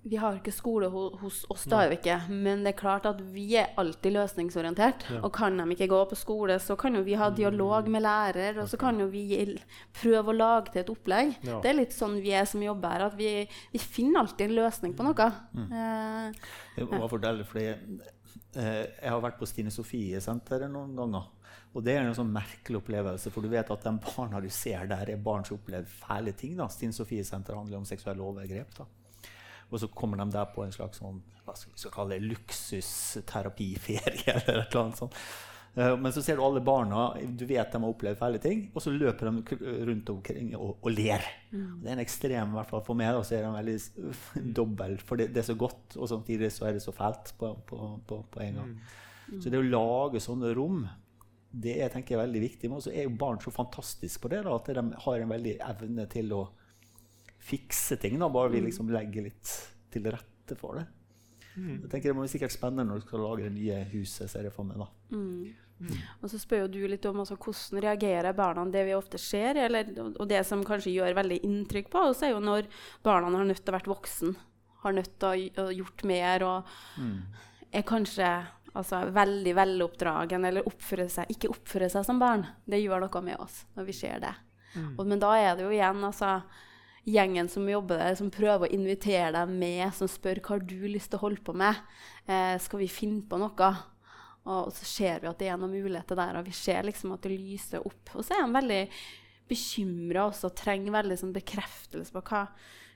Vi 0.06 0.14
har 0.16 0.36
ikke 0.38 0.52
skole 0.54 0.86
hos 1.20 1.40
oss, 1.50 1.64
da 1.68 1.80
er 1.82 1.90
vi 1.90 1.96
ikke. 1.98 2.14
Men 2.30 2.60
det 2.64 2.70
er 2.72 2.76
klart 2.78 3.08
at 3.10 3.18
vi 3.34 3.48
er 3.58 3.72
alltid 3.80 4.14
løsningsorientert. 4.14 5.02
Ja. 5.10 5.18
Og 5.26 5.32
kan 5.34 5.58
de 5.58 5.66
ikke 5.74 5.88
gå 5.90 5.98
på 6.12 6.16
skole, 6.18 6.56
så 6.62 6.76
kan 6.78 6.94
jo 6.94 7.02
vi 7.04 7.16
ha 7.18 7.26
dialog 7.34 7.88
med 7.90 8.04
lærer, 8.06 8.60
og 8.62 8.70
så 8.70 8.78
kan 8.80 9.00
jo 9.02 9.08
vi 9.10 9.24
prøve 9.98 10.30
å 10.30 10.36
lage 10.36 10.72
til 10.76 10.84
et 10.84 10.92
opplegg. 10.94 11.34
Ja. 11.44 11.58
Det 11.60 11.72
er 11.72 11.78
litt 11.82 11.96
sånn 11.96 12.16
vi 12.22 12.30
er 12.38 12.46
som 12.48 12.62
jobber 12.64 12.94
her, 12.94 13.06
at 13.10 13.18
vi, 13.18 13.32
vi 13.74 13.82
finner 13.82 14.22
alltid 14.22 14.46
en 14.46 14.56
løsning 14.60 14.94
på 14.96 15.04
noe. 15.08 15.28
Eh, 15.66 16.48
Jeg 16.78 16.88
må 16.94 17.10
fortelle, 17.10 17.44
fordi 17.50 17.66
eh, 17.74 18.86
jeg 18.86 19.10
har 19.10 19.20
vært 19.26 19.42
på 19.42 19.50
Stine 19.50 19.74
Sofie-senteret 19.74 20.70
noen 20.70 20.94
ganger. 21.02 21.28
Og 21.70 21.84
det 21.86 21.92
er 21.94 22.02
en 22.02 22.16
sånn 22.16 22.32
merkelig 22.34 22.80
opplevelse, 22.80 23.30
for 23.30 23.46
du 23.46 23.52
vet 23.52 23.68
at 23.70 23.84
de 23.86 23.92
barna 24.02 24.40
du 24.42 24.48
ser 24.50 24.88
der, 24.90 25.12
er 25.12 25.20
barn 25.22 25.44
som 25.46 25.60
opplever 25.60 25.86
fæle 25.86 26.32
ting. 26.34 26.56
da. 26.58 26.66
Stine 26.72 26.96
Sofie 26.96 27.24
Senter 27.26 27.58
handler 27.58 27.78
om 27.78 27.86
seksuelle 27.86 28.24
overgrep. 28.26 28.74
da. 28.78 28.88
Og 29.70 29.78
så 29.78 29.86
kommer 29.94 30.18
de 30.18 30.26
der 30.34 30.48
på 30.50 30.64
en 30.64 30.74
slags 30.74 30.98
sånn, 30.98 31.20
hva 31.46 31.54
skal 31.54 31.76
vi 31.76 31.94
kalle 31.94 32.16
det, 32.16 32.26
luksusterapiferie. 32.32 34.34
eller 34.34 34.64
et 34.64 34.66
eller 34.66 34.82
annet 34.82 34.98
sånt. 34.98 35.14
Eh, 35.78 35.94
men 35.94 36.10
så 36.10 36.18
ser 36.26 36.36
du 36.36 36.42
alle 36.42 36.60
barna, 36.64 37.12
du 37.22 37.46
vet 37.46 37.70
de 37.70 37.78
har 37.78 37.92
opplevd 37.92 38.18
fæle 38.18 38.40
ting, 38.42 38.64
og 38.74 38.82
så 38.82 38.90
løper 38.90 39.30
de 39.30 39.58
rundt 39.86 40.10
omkring 40.10 40.56
og, 40.58 40.82
og 40.82 40.90
ler. 40.90 41.22
Det 41.50 41.86
er 41.86 41.94
en 41.94 42.02
ekstrem, 42.02 42.50
i 42.50 42.56
hvert 42.58 42.72
fall 42.72 42.82
for 42.86 42.94
meg, 42.98 43.14
og 43.14 43.22
så 43.28 43.38
er 43.38 43.46
de 43.46 43.52
veldig 43.60 43.78
dobbel. 44.58 44.98
For 45.06 45.14
det, 45.20 45.30
det 45.36 45.42
er 45.44 45.52
så 45.52 45.60
godt, 45.60 45.94
og 45.94 46.10
samtidig 46.10 46.50
så 46.54 46.66
er 46.66 46.72
det 46.74 46.82
så 46.82 46.92
fælt 46.96 47.26
på, 47.38 47.46
på, 47.68 47.78
på, 48.10 48.16
på 48.34 48.38
en 48.42 48.58
gang. 48.58 48.72
Så 49.38 49.46
det 49.52 49.60
å 49.60 49.70
lage 49.70 50.18
sånne 50.22 50.50
rom, 50.58 50.82
det 51.50 51.74
er, 51.82 51.90
tenker 51.90 52.14
jeg, 52.14 52.20
er 52.20 52.26
veldig 52.26 52.42
viktig. 52.44 52.70
Men 52.70 52.82
så 52.84 52.92
er 52.94 53.08
jo 53.08 53.16
barn 53.18 53.40
så 53.42 53.52
fantastiske 53.54 54.22
på 54.22 54.30
det, 54.32 54.44
da, 54.46 54.54
at 54.56 54.70
de 54.70 55.02
har 55.04 55.24
en 55.24 55.34
veldig 55.34 55.56
evne 55.66 56.06
til 56.10 56.32
å 56.36 56.44
fikse 57.40 57.98
ting. 58.00 58.18
Da, 58.20 58.28
bare 58.30 58.52
vi 58.54 58.62
liksom 58.68 58.90
legger 58.92 59.26
litt 59.26 59.54
til 59.90 60.06
rette 60.12 60.58
for 60.58 60.78
det. 60.78 60.86
Jeg 61.60 61.90
tenker 61.90 62.10
Det 62.10 62.14
må 62.16 62.22
bli 62.22 62.30
sikkert 62.30 62.54
spennende 62.54 62.86
når 62.86 63.00
du 63.00 63.08
skal 63.08 63.24
lage 63.26 63.48
det 63.48 63.56
nye 63.56 63.80
huset. 63.90 64.30
ser 64.30 64.46
jeg 64.46 64.54
for 64.54 64.68
meg 64.68 64.78
da. 64.80 64.86
Og 66.20 66.30
så 66.30 66.38
spør 66.38 66.66
jo 66.66 66.70
du 66.74 66.80
litt 66.92 67.06
om 67.08 67.22
altså, 67.22 67.38
hvordan 67.40 67.82
reagerer 67.82 68.36
barna 68.36 68.66
det 68.70 68.84
vi 68.86 68.94
ofte 68.94 69.18
ser, 69.18 69.56
eller, 69.56 69.88
og 70.12 70.28
det 70.28 70.42
som 70.46 70.64
kanskje 70.66 70.92
gjør 70.92 71.16
veldig 71.16 71.40
inntrykk 71.48 71.90
på 71.92 72.02
oss, 72.10 72.22
er 72.22 72.34
jo 72.34 72.42
når 72.44 72.68
barna 73.02 73.32
har 73.32 73.48
nødt 73.48 73.64
til 73.64 73.72
å 73.72 73.78
vært 73.78 73.90
voksen, 73.90 74.36
har 74.84 74.96
nødt 74.96 75.14
til 75.18 75.48
å 75.56 75.64
ha 75.66 75.72
gjort 75.74 76.04
mer 76.08 76.44
og 76.44 76.68
er 77.72 77.86
kanskje 77.86 78.28
altså, 78.78 79.04
veldig 79.14 79.54
veloppdragen 79.58 80.46
eller 80.48 80.66
oppfører 80.68 81.10
seg, 81.12 81.30
ikke 81.34 81.50
oppfører 81.52 81.92
seg 81.92 82.06
som 82.06 82.20
barn. 82.22 82.46
Det 82.64 82.80
gjør 82.82 83.04
noe 83.04 83.22
med 83.26 83.42
oss 83.42 83.64
når 83.76 83.88
vi 83.88 83.96
ser 84.00 84.22
det. 84.24 84.34
Og, 84.96 85.06
men 85.06 85.20
da 85.22 85.32
er 85.34 85.56
det 85.58 85.64
jo 85.64 85.72
igjen 85.74 86.04
altså, 86.06 86.36
gjengen 87.08 87.48
som 87.50 87.68
jobber 87.68 87.98
der, 87.98 88.16
som 88.18 88.30
prøver 88.32 88.68
å 88.68 88.74
invitere 88.74 89.32
deg 89.34 89.54
med, 89.54 89.86
som 89.96 90.10
spør 90.10 90.42
hva 90.42 90.56
har 90.56 90.66
du 90.66 90.76
lyst 90.86 91.10
til 91.12 91.20
å 91.20 91.24
holde 91.24 91.42
på 91.44 91.54
med. 91.56 91.80
Eh, 92.26 92.56
skal 92.62 92.82
vi 92.82 92.90
finne 92.92 93.24
på 93.26 93.40
noe? 93.40 93.70
Og, 94.44 94.68
og 94.68 94.74
så 94.76 94.86
ser 94.88 95.22
vi 95.22 95.30
at 95.30 95.40
det 95.40 95.50
er 95.50 95.58
noen 95.60 95.74
muligheter 95.74 96.18
der, 96.18 96.38
og 96.38 96.46
vi 96.46 96.54
ser 96.56 96.86
liksom 96.86 97.16
at 97.16 97.26
det 97.26 97.34
lyser 97.34 97.86
opp. 97.86 98.14
Og 98.14 98.24
så 98.26 98.36
er 98.36 98.44
de 98.44 98.58
veldig 98.58 98.82
bekymra 99.50 100.28
også, 100.28 100.50
og 100.50 100.60
trenger 100.60 100.94
veldig 100.94 101.18
sånn 101.18 101.34
bekreftelse 101.34 102.14
på 102.14 102.22
hva, 102.30 102.44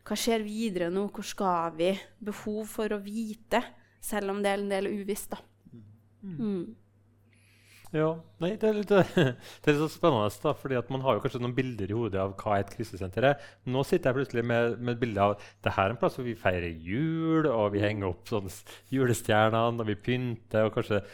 hva 0.06 0.18
skjer 0.18 0.44
videre 0.46 0.92
nå, 0.92 1.08
hvor 1.14 1.26
skal 1.26 1.74
vi? 1.78 1.90
Behov 2.24 2.68
for 2.70 2.94
å 2.94 3.02
vite, 3.02 3.64
selv 4.04 4.34
om 4.34 4.44
det 4.44 4.52
er 4.52 4.62
en 4.62 4.72
del 4.72 4.92
uvisst, 4.92 5.34
da. 5.34 5.42
Mm. 6.24 6.64
Ja, 7.94 8.08
nei, 8.42 8.56
det 8.58 8.66
er 8.66 8.74
litt, 8.74 8.90
det 9.14 9.14
er 9.14 9.76
litt 9.76 9.78
så 9.78 9.86
spennende, 9.92 10.26
da, 10.42 10.52
fordi 10.58 10.74
at 10.80 10.88
man 10.90 11.04
har 11.04 11.14
jo 11.14 11.22
kanskje 11.22 11.38
noen 11.44 11.54
bilder 11.54 11.92
i 11.92 11.94
hodet 11.94 12.18
av 12.18 12.32
hva 12.40 12.56
et 12.58 12.72
krisesenter 12.74 13.28
er. 13.28 13.44
Nå 13.70 13.84
sitter 13.86 14.10
jeg 14.10 14.18
plutselig 14.18 14.44
med, 14.50 14.80
med 14.80 14.96
et 14.96 15.02
bilde 15.04 15.22
av 15.22 15.36
det 15.62 15.76
her 15.76 15.92
er 15.92 15.94
en 15.94 16.00
plass 16.00 16.18
hvor 16.18 16.26
vi 16.26 16.34
feirer 16.38 16.74
jul, 16.74 17.46
og 17.52 17.70
vi 17.76 17.84
henger 17.84 18.10
opp 18.10 18.34
julestjernene, 18.90 19.78
og 19.78 19.86
vi 19.92 19.98
pynter, 20.08 20.66
og 20.66 20.74
kanskje 20.74 21.04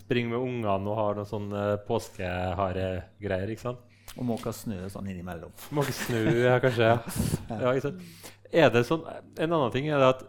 springer 0.00 0.32
med 0.32 0.48
ungene 0.48 0.94
og 0.94 1.00
har 1.02 1.20
noen 1.20 1.28
sånne 1.28 1.68
påskeharegreier. 1.90 3.52
ikke 3.52 3.66
sant? 3.66 3.86
Og 4.16 4.24
måker 4.26 4.56
snø 4.56 4.88
sånn 4.90 5.12
innimellom. 5.12 5.52
Måker 5.76 5.94
snø, 5.94 6.24
ja, 6.40 6.56
kanskje. 6.62 6.94
Ja. 7.50 7.58
Ja, 7.66 7.74
ikke 7.74 7.90
sant? 7.90 8.30
Er 8.50 8.72
det 8.72 8.86
sånn, 8.88 9.04
en 9.36 9.52
annen 9.52 9.74
ting 9.74 9.92
er 9.92 10.00
det 10.00 10.14
at 10.14 10.24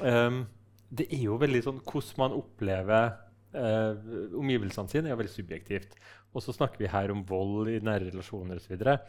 um, 0.00 0.44
det 0.88 1.10
er 1.12 1.26
jo 1.26 1.36
veldig 1.40 1.60
sånn 1.66 1.82
hvordan 1.82 2.22
man 2.22 2.36
opplever 2.38 3.10
Eh, 3.56 4.08
omgivelsene 4.36 4.90
sine 4.92 5.08
er 5.08 5.16
veldig 5.16 5.32
subjektivt. 5.32 5.94
Og 6.36 6.44
så 6.44 6.52
snakker 6.52 6.82
vi 6.82 6.90
her 6.92 7.12
om 7.14 7.24
vold 7.26 7.70
i 7.72 7.78
nære 7.80 8.10
relasjoner 8.10 8.60
osv. 8.60 8.74
Og, 8.76 9.06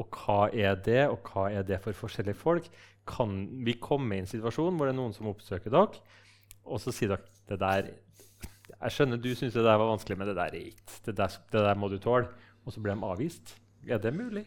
og 0.00 0.18
hva 0.18 0.38
er 0.48 0.78
det, 0.86 1.02
og 1.12 1.28
hva 1.28 1.50
er 1.52 1.66
det 1.68 1.82
for 1.84 1.96
forskjellige 2.04 2.40
folk? 2.40 2.70
Kan 3.08 3.44
vi 3.66 3.76
komme 3.76 4.16
i 4.16 4.22
en 4.22 4.30
situasjon 4.30 4.78
hvor 4.78 4.88
det 4.88 4.94
er 4.94 5.00
noen 5.02 5.12
som 5.16 5.28
oppsøker 5.28 5.74
dere, 5.74 6.00
og 6.64 6.80
så 6.80 6.94
sier 6.94 7.12
dere 7.12 7.28
det 7.50 7.60
der 7.60 7.90
Jeg 8.80 8.94
skjønner 8.96 9.20
du 9.20 9.28
syns 9.36 9.52
det 9.52 9.66
der 9.66 9.76
var 9.76 9.90
vanskelig, 9.90 10.16
men 10.16 10.30
det 10.30 10.38
der 10.38 10.56
er 10.56 10.70
ikke. 10.72 11.00
Det 11.04 11.16
der, 11.20 11.38
det 11.52 11.64
der 11.68 11.76
må 11.76 11.92
du 11.92 11.98
tåle. 12.00 12.30
Og 12.64 12.72
så 12.72 12.80
blir 12.80 12.96
de 12.96 13.04
avvist. 13.04 13.58
Er 13.84 14.00
det 14.00 14.14
mulig? 14.16 14.46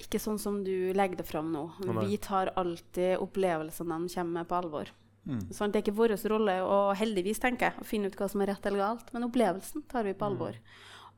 Ikke 0.00 0.20
sånn 0.20 0.38
som 0.40 0.62
du 0.64 0.92
legger 0.96 1.20
det 1.20 1.26
fram 1.28 1.50
nå. 1.52 1.66
Vi 2.00 2.16
tar 2.24 2.54
alltid 2.56 3.20
opplevelsene 3.20 4.00
de 4.06 4.14
kommer 4.14 4.40
med, 4.40 4.48
på 4.48 4.56
alvor. 4.56 4.92
Mm. 5.26 5.46
Sånn, 5.50 5.72
det 5.74 5.80
er 5.80 5.86
ikke 5.86 5.98
vår 5.98 6.14
rolle 6.30 6.60
å 6.62 6.76
heldigvis 6.96 7.42
tenke, 7.42 7.72
å 7.80 7.86
finne 7.86 8.10
ut 8.10 8.18
hva 8.18 8.28
som 8.30 8.42
er 8.44 8.52
rett 8.52 8.68
eller 8.68 8.84
galt, 8.84 9.08
men 9.14 9.26
opplevelsen 9.26 9.86
tar 9.90 10.06
vi 10.06 10.14
på 10.14 10.28
alvor. 10.28 10.58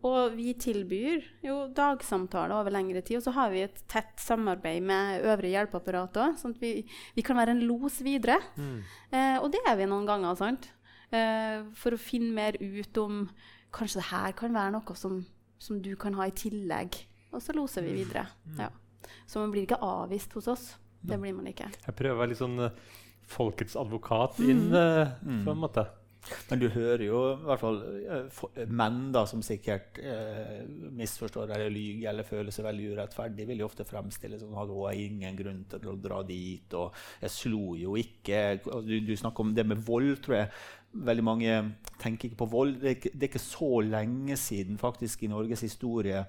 Og 0.06 0.36
vi 0.36 0.52
tilbyr 0.54 1.24
jo 1.42 1.56
dagsamtaler 1.74 2.54
over 2.54 2.70
lengre 2.70 3.02
tid, 3.02 3.18
og 3.18 3.24
så 3.26 3.34
har 3.34 3.50
vi 3.50 3.64
et 3.66 3.80
tett 3.90 4.14
samarbeid 4.22 4.84
med 4.86 5.26
øvrige 5.26 5.56
hjelpeapparat 5.56 6.20
òg, 6.22 6.36
sånn 6.38 6.54
at 6.54 6.62
vi, 6.62 6.72
vi 7.16 7.24
kan 7.26 7.38
være 7.40 7.56
en 7.56 7.64
los 7.66 7.98
videre. 8.06 8.38
Eh, 9.10 9.36
og 9.42 9.50
det 9.52 9.64
er 9.66 9.76
vi 9.80 9.88
noen 9.90 10.06
ganger, 10.06 10.38
sant? 10.38 10.70
Eh, 11.10 11.66
for 11.74 11.96
å 11.96 12.00
finne 12.00 12.34
mer 12.36 12.58
ut 12.60 13.04
om 13.04 13.22
Kanskje 13.68 13.98
det 13.98 14.06
her 14.08 14.32
kan 14.32 14.54
være 14.56 14.72
noe 14.72 14.94
som, 14.96 15.18
som 15.60 15.76
du 15.84 15.90
kan 16.00 16.14
ha 16.16 16.24
i 16.24 16.32
tillegg. 16.32 16.94
Og 17.36 17.42
så 17.44 17.52
loser 17.52 17.84
vi 17.84 17.98
videre. 17.98 18.22
Ja. 18.56 18.70
Så 19.28 19.42
man 19.42 19.52
blir 19.52 19.66
ikke 19.66 19.76
avvist 19.84 20.32
hos 20.38 20.48
oss. 20.48 20.62
Det 21.04 21.18
blir 21.20 21.34
man 21.36 21.50
ikke. 21.50 21.68
Jeg 21.84 21.96
prøver 21.98 22.16
å 22.16 22.20
være 22.22 22.32
litt 22.32 22.40
sånn 22.40 22.56
eh, 22.64 22.78
folkets 23.28 23.76
advokat 23.76 24.40
inn, 24.44 24.68
mm. 24.72 25.44
på 25.44 25.54
en 25.54 25.62
måte. 25.62 25.86
Men 26.48 26.60
du 26.60 26.66
hører 26.72 27.04
jo 27.06 27.18
i 27.30 27.46
hvert 27.46 27.62
fall 27.62 27.78
eh, 28.00 28.64
menn 28.66 28.98
da, 29.14 29.24
som 29.28 29.42
sikkert 29.44 30.00
eh, 30.02 30.64
misforstår 30.96 31.52
eller 31.54 31.72
lyver 31.72 32.10
eller 32.12 32.26
føler 32.26 32.54
seg 32.54 32.66
veldig 32.68 32.90
urettferdig, 32.94 33.46
vil 33.48 33.62
jo 33.62 33.68
ofte 33.68 33.86
fremstille 33.88 34.40
som 34.40 34.56
at 34.58 34.68
'Å, 34.68 34.80
jeg 34.88 34.88
har 34.88 35.04
ingen 35.06 35.38
grunn 35.38 35.62
til 35.70 35.92
å 35.92 35.96
dra 35.96 36.20
dit', 36.26 36.74
og 36.74 36.92
'jeg 37.22 37.34
slo 37.34 37.76
jo 37.78 37.96
ikke'. 38.00 38.60
Du, 38.84 38.94
du 39.00 39.14
snakker 39.16 39.46
om 39.46 39.54
det 39.54 39.66
med 39.66 39.84
vold, 39.86 40.18
tror 40.24 40.42
jeg. 40.42 40.52
Veldig 41.08 41.24
mange 41.24 41.56
tenker 42.00 42.28
ikke 42.28 42.42
på 42.44 42.52
vold. 42.52 42.78
Det 42.80 42.90
er 42.90 42.96
ikke, 42.96 43.12
det 43.14 43.22
er 43.22 43.32
ikke 43.32 43.44
så 43.44 43.72
lenge 43.84 44.36
siden 44.40 44.78
faktisk 44.80 45.22
i 45.22 45.32
Norges 45.32 45.60
historie 45.60 46.24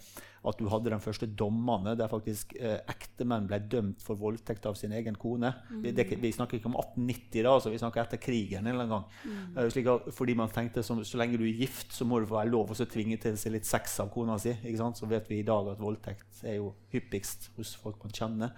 at 0.47 0.59
du 0.59 0.69
hadde 0.71 0.91
de 0.93 0.99
første 1.03 1.27
dommene 1.39 1.95
der 1.99 2.11
faktisk 2.11 2.53
eh, 2.55 2.77
ektemenn 2.91 3.47
ble 3.49 3.59
dømt 3.71 4.03
for 4.03 4.19
voldtekt 4.19 4.67
av 4.69 4.77
sin 4.79 4.93
egen 4.95 5.17
kone. 5.19 5.51
Det, 5.69 5.91
det, 5.97 6.05
er 6.05 6.21
vi 6.21 6.31
snakker 6.35 6.59
ikke 6.59 6.71
om 6.71 6.77
1890, 6.79 7.43
da, 7.43 7.53
altså 7.53 7.73
vi 7.73 7.81
snakker 7.81 8.03
etter 8.05 8.21
krigen. 8.23 8.63
en 8.63 8.71
eller 8.71 8.87
annen 8.87 8.95
gang. 8.95 9.53
Eh, 9.57 9.69
slik 9.73 9.91
at, 9.91 10.09
fordi 10.15 10.37
man 10.39 10.51
tenkte 10.55 10.83
som, 10.85 11.03
så 11.03 11.19
lenge 11.19 11.39
du 11.39 11.45
er 11.47 11.63
gift, 11.65 11.91
så 11.95 12.07
må 12.07 12.21
du 12.21 12.29
få 12.29 12.39
være 12.39 12.53
lov 12.53 12.71
å 12.71 12.89
tvinge 12.89 13.19
til 13.21 13.37
seg 13.39 13.57
litt 13.57 13.67
sex 13.67 13.99
av 14.03 14.11
kona 14.13 14.39
si. 14.39 14.55
Så 14.79 15.09
vet 15.09 15.27
vi 15.29 15.41
i 15.41 15.47
dag 15.47 15.73
at 15.73 15.81
voldtekt 15.81 16.43
er 16.47 16.59
jo 16.59 16.73
hyppigst 16.93 17.51
hos 17.57 17.75
folk 17.79 17.99
man 18.05 18.15
kjenner. 18.15 18.53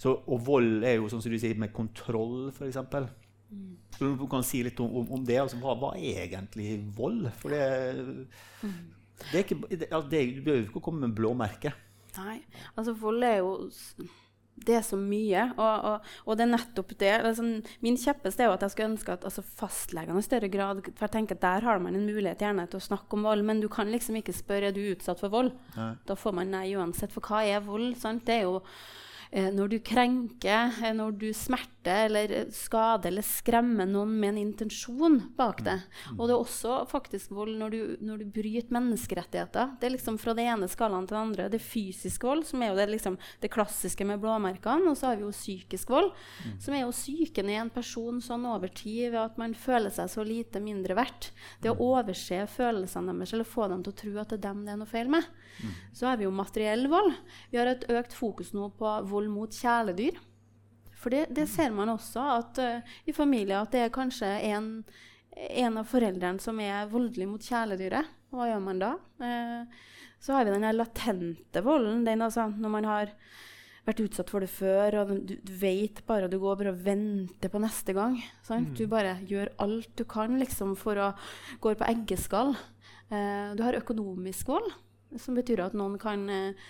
Så, 0.00 0.12
og 0.26 0.40
vold 0.44 0.84
er 0.84 0.98
jo 0.98 1.08
sånn 1.12 1.22
som 1.24 1.32
du 1.32 1.38
sier, 1.40 1.56
med 1.60 1.72
kontroll, 1.76 2.48
f.eks. 2.52 2.80
Så 3.96 4.12
du 4.16 4.24
kan 4.30 4.44
si 4.46 4.62
litt 4.64 4.78
om, 4.80 4.92
om, 5.00 5.12
om 5.18 5.26
det. 5.26 5.40
Altså, 5.42 5.58
hva, 5.60 5.74
hva 5.78 5.92
er 5.98 6.24
egentlig 6.26 6.78
vold? 6.96 7.28
For 7.40 7.52
det, 7.52 7.62
det 9.30 9.36
er 9.36 9.44
ikke, 9.44 9.60
det, 9.68 9.90
altså, 9.90 10.08
det, 10.10 10.24
Du 10.36 10.42
behøver 10.46 10.66
ikke 10.66 10.80
å 10.80 10.88
komme 10.88 11.06
med 11.06 11.16
blåmerke. 11.18 11.74
Nei, 12.16 12.40
altså 12.74 12.96
vold 12.98 13.22
er 13.22 13.36
jo 13.38 13.52
Det 14.60 14.74
er 14.76 14.82
så 14.84 14.96
mye, 14.98 15.44
og, 15.54 15.84
og, 15.88 16.08
og 16.26 16.36
det 16.36 16.44
er 16.44 16.50
nettopp 16.50 16.94
det. 17.00 17.12
Altså, 17.20 17.44
min 17.84 17.98
kjeppeste 18.00 18.44
er 18.44 18.50
jo 18.50 18.56
at 18.56 18.64
jeg 18.66 18.74
skulle 18.74 18.90
ønske 18.92 19.14
at 19.14 19.26
altså, 19.28 19.44
fastlegene 19.60 20.20
i 20.20 20.26
større 20.26 20.50
grad 20.52 20.82
For 20.88 21.06
jeg 21.06 21.14
tenker 21.14 21.38
at 21.38 21.44
Der 21.46 21.68
har 21.68 21.80
man 21.80 21.96
en 21.96 22.08
mulighet 22.08 22.42
gjerne 22.44 22.66
til 22.68 22.80
å 22.80 22.88
snakke 22.90 23.16
om 23.16 23.28
vold, 23.28 23.44
men 23.46 23.62
du 23.62 23.68
kan 23.72 23.92
liksom 23.92 24.18
ikke 24.20 24.36
spørre 24.36 24.72
er 24.72 24.76
du 24.76 24.82
utsatt 24.90 25.22
for 25.22 25.32
vold. 25.32 25.54
Nei. 25.76 25.92
Da 26.08 26.18
får 26.18 26.36
man 26.40 26.52
nei 26.52 26.66
uansett. 26.76 27.14
For 27.14 27.24
hva 27.24 27.44
er 27.46 27.64
vold? 27.64 27.94
Sant? 28.00 28.26
Det 28.28 28.40
er 28.40 28.48
jo 28.48 28.58
når 29.30 29.68
du 29.70 29.76
krenker, 29.78 30.72
eh, 30.82 30.94
når 30.96 31.12
du 31.20 31.28
smerter 31.36 32.08
eller 32.08 32.32
eh, 32.34 32.48
skader 32.54 33.12
eller 33.12 33.22
skremmer 33.22 33.86
noen 33.86 34.16
med 34.18 34.32
en 34.32 34.40
intensjon 34.42 35.20
bak 35.36 35.62
det. 35.64 35.76
Og 36.16 36.24
det 36.26 36.34
er 36.34 36.40
også 36.40 36.78
faktisk 36.90 37.30
vold 37.36 37.54
når 37.60 37.70
du, 37.70 37.80
når 38.02 38.24
du 38.24 38.32
bryter 38.34 38.74
menneskerettigheter. 38.74 39.76
Det 39.78 39.86
er 39.86 39.94
liksom 39.94 40.18
fra 40.18 40.34
det 40.34 40.48
ene 40.50 40.68
skalaen 40.70 41.06
til 41.06 41.14
det 41.14 41.22
andre. 41.22 41.48
Det 41.52 41.60
er 41.60 41.68
fysisk 41.68 42.26
vold, 42.26 42.42
som 42.48 42.64
er 42.64 42.72
jo 42.72 42.80
det, 42.80 42.88
liksom, 42.90 43.20
det 43.40 43.52
klassiske 43.54 44.06
med 44.08 44.18
blåmerkene. 44.24 44.90
Og 44.90 44.98
så 44.98 45.12
har 45.12 45.20
vi 45.20 45.26
jo 45.28 45.34
psykisk 45.34 45.94
vold, 45.94 46.10
som 46.58 46.74
er 46.74 46.82
jo 46.84 46.94
psyken 46.94 47.52
i 47.52 47.58
en 47.60 47.70
person 47.70 48.18
sånn 48.24 48.48
over 48.50 48.72
tid 48.74 49.12
ved 49.12 49.20
at 49.22 49.38
man 49.40 49.54
føler 49.54 49.94
seg 49.94 50.10
så 50.10 50.26
lite 50.26 50.62
mindre 50.62 50.98
verdt. 50.98 51.30
Det 51.62 51.70
å 51.70 51.92
overse 51.92 52.42
følelsene 52.50 53.14
deres 53.14 53.36
eller 53.36 53.46
få 53.46 53.70
dem 53.70 53.86
til 53.86 53.94
å 53.94 54.00
tro 54.02 54.16
at 54.18 54.34
det 54.34 54.40
er 54.40 54.46
dem 54.50 54.66
det 54.66 54.74
er 54.74 54.82
noe 54.82 54.90
feil 54.90 55.10
med. 55.12 55.30
Så 55.92 56.06
har 56.06 56.16
vi 56.16 56.24
jo 56.24 56.32
materiell 56.34 56.86
vold. 56.90 57.14
Vi 57.50 57.58
har 57.60 57.68
et 57.68 57.84
økt 57.92 58.14
fokus 58.16 58.54
nå 58.56 58.70
på 58.78 58.92
vold 59.10 59.19
mot 59.28 59.52
kjæledyr. 59.52 60.16
For 61.00 61.12
det, 61.12 61.26
det 61.36 61.46
ser 61.48 61.72
man 61.72 61.92
også 61.92 62.24
at, 62.38 62.60
uh, 62.60 62.96
i 63.08 63.12
familier 63.16 63.60
at 63.60 63.72
det 63.72 63.84
er 63.84 63.92
kanskje 63.94 64.28
en, 64.50 64.72
en 65.36 65.78
av 65.80 65.88
foreldrene 65.88 66.40
som 66.40 66.60
er 66.60 66.88
voldelig 66.92 67.28
mot 67.28 67.44
kjæledyret. 67.44 68.08
Hva 68.30 68.48
gjør 68.48 68.64
man 68.64 68.80
da? 68.80 68.94
Uh, 69.20 69.86
så 70.20 70.36
har 70.36 70.44
vi 70.44 70.52
den 70.52 70.76
latente 70.76 71.62
volden. 71.64 72.04
Den 72.04 72.22
altså, 72.22 72.48
når 72.52 72.76
man 72.76 72.88
har 72.88 73.14
vært 73.86 74.02
utsatt 74.04 74.30
for 74.30 74.44
det 74.44 74.50
før, 74.52 74.98
og 75.00 75.14
du, 75.24 75.34
du 75.40 75.52
vet 75.56 76.02
bare 76.08 76.28
du 76.30 76.36
går 76.40 76.58
bare 76.60 76.74
og 76.74 76.82
venter 76.84 77.52
på 77.52 77.62
neste 77.62 77.94
gang. 77.96 78.18
Sant? 78.46 78.74
Du 78.76 78.84
bare 78.90 79.16
gjør 79.28 79.52
alt 79.64 79.90
du 79.98 80.04
kan 80.08 80.36
liksom, 80.40 80.76
for 80.78 81.00
å 81.00 81.08
gå 81.62 81.72
på 81.78 81.88
eggeskall. 81.88 82.54
Eh, 83.10 83.56
du 83.56 83.64
har 83.64 83.78
økonomisk 83.80 84.52
vold, 84.52 84.68
som 85.18 85.38
betyr 85.38 85.64
at 85.64 85.76
noen 85.78 85.96
kan 86.00 86.28
eh, 86.30 86.68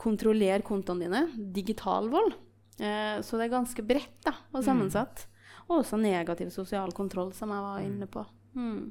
kontrollere 0.00 0.64
kontoene 0.66 1.06
dine. 1.06 1.50
Digital 1.54 2.08
vold. 2.12 2.36
Eh, 2.80 3.20
så 3.24 3.36
det 3.36 3.48
er 3.48 3.56
ganske 3.56 3.84
bredt 3.84 4.22
da, 4.26 4.34
og 4.54 4.64
sammensatt. 4.64 5.26
Og 5.68 5.82
også 5.82 6.00
negativ 6.00 6.50
sosial 6.54 6.92
kontroll, 6.96 7.34
som 7.36 7.52
jeg 7.54 7.66
var 7.66 7.84
inne 7.84 8.08
på. 8.10 8.24
Mm. 8.58 8.90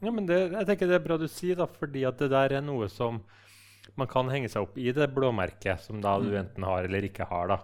Ja, 0.00 0.12
men 0.12 0.26
det, 0.28 0.38
jeg 0.54 0.68
tenker 0.68 0.88
det 0.88 0.96
er 0.96 1.04
bra 1.04 1.18
du 1.20 1.26
sier, 1.28 1.58
da, 1.60 1.66
fordi 1.68 2.06
at 2.08 2.20
det 2.22 2.30
der 2.32 2.56
er 2.56 2.64
noe 2.64 2.88
som 2.92 3.20
man 3.98 4.08
kan 4.08 4.30
henge 4.32 4.48
seg 4.48 4.64
opp 4.64 4.78
i 4.80 4.92
det 4.94 5.08
blåmerket 5.12 5.82
som 5.82 6.00
da 6.04 6.14
du 6.22 6.30
enten 6.38 6.64
har 6.64 6.86
eller 6.86 7.04
ikke 7.08 7.26
har. 7.28 7.50
da. 7.50 7.58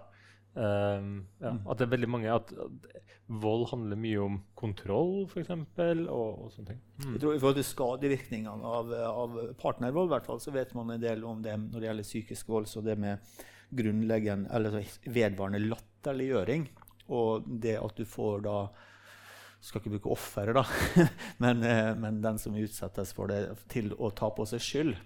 Um, 0.57 1.27
ja, 1.41 1.53
At 1.69 1.79
det 1.79 1.85
er 1.85 1.93
veldig 1.93 2.09
mange 2.09 2.33
at, 2.33 2.51
at 2.51 3.06
vold 3.27 3.67
handler 3.71 3.99
mye 3.99 4.19
om 4.23 4.37
kontroll, 4.55 5.25
f.eks., 5.27 5.51
og, 5.51 6.07
og 6.07 6.51
sånne 6.53 6.71
ting. 6.71 6.81
Mm. 7.03 7.11
Jeg 7.11 7.21
tror 7.21 7.35
I 7.35 7.41
forhold 7.41 7.59
til 7.59 7.67
skadevirkningene 7.67 8.73
av, 8.79 8.93
av 9.09 9.37
partnervold, 9.59 10.11
hvert 10.13 10.29
fall, 10.29 10.41
så 10.43 10.53
vet 10.55 10.73
man 10.77 10.95
en 10.95 11.03
del 11.03 11.25
om 11.27 11.41
det 11.43 11.57
når 11.59 11.79
det 11.79 11.89
gjelder 11.89 12.07
psykisk 12.07 12.51
vold. 12.53 12.69
Så 12.71 12.83
det 12.85 12.95
med 12.99 13.23
grunnleggende, 13.75 14.51
eller 14.55 14.77
så 14.77 15.11
vedvarende 15.11 15.65
latterliggjøring, 15.65 16.69
og 17.11 17.49
det 17.63 17.75
at 17.81 17.99
du 17.99 18.07
får 18.07 18.45
da 18.47 18.59
skal 19.63 19.81
ikke 19.81 19.95
bruke 19.97 20.13
offeret, 20.13 20.55
da, 20.55 20.63
men, 21.43 21.63
eh, 21.65 21.91
men 21.97 22.21
den 22.23 22.39
som 22.39 22.55
utsettes 22.55 23.11
for 23.17 23.31
det, 23.31 23.41
til 23.71 23.91
å 23.97 24.11
ta 24.15 24.29
på 24.31 24.45
seg 24.47 24.63
skyld. 24.63 24.97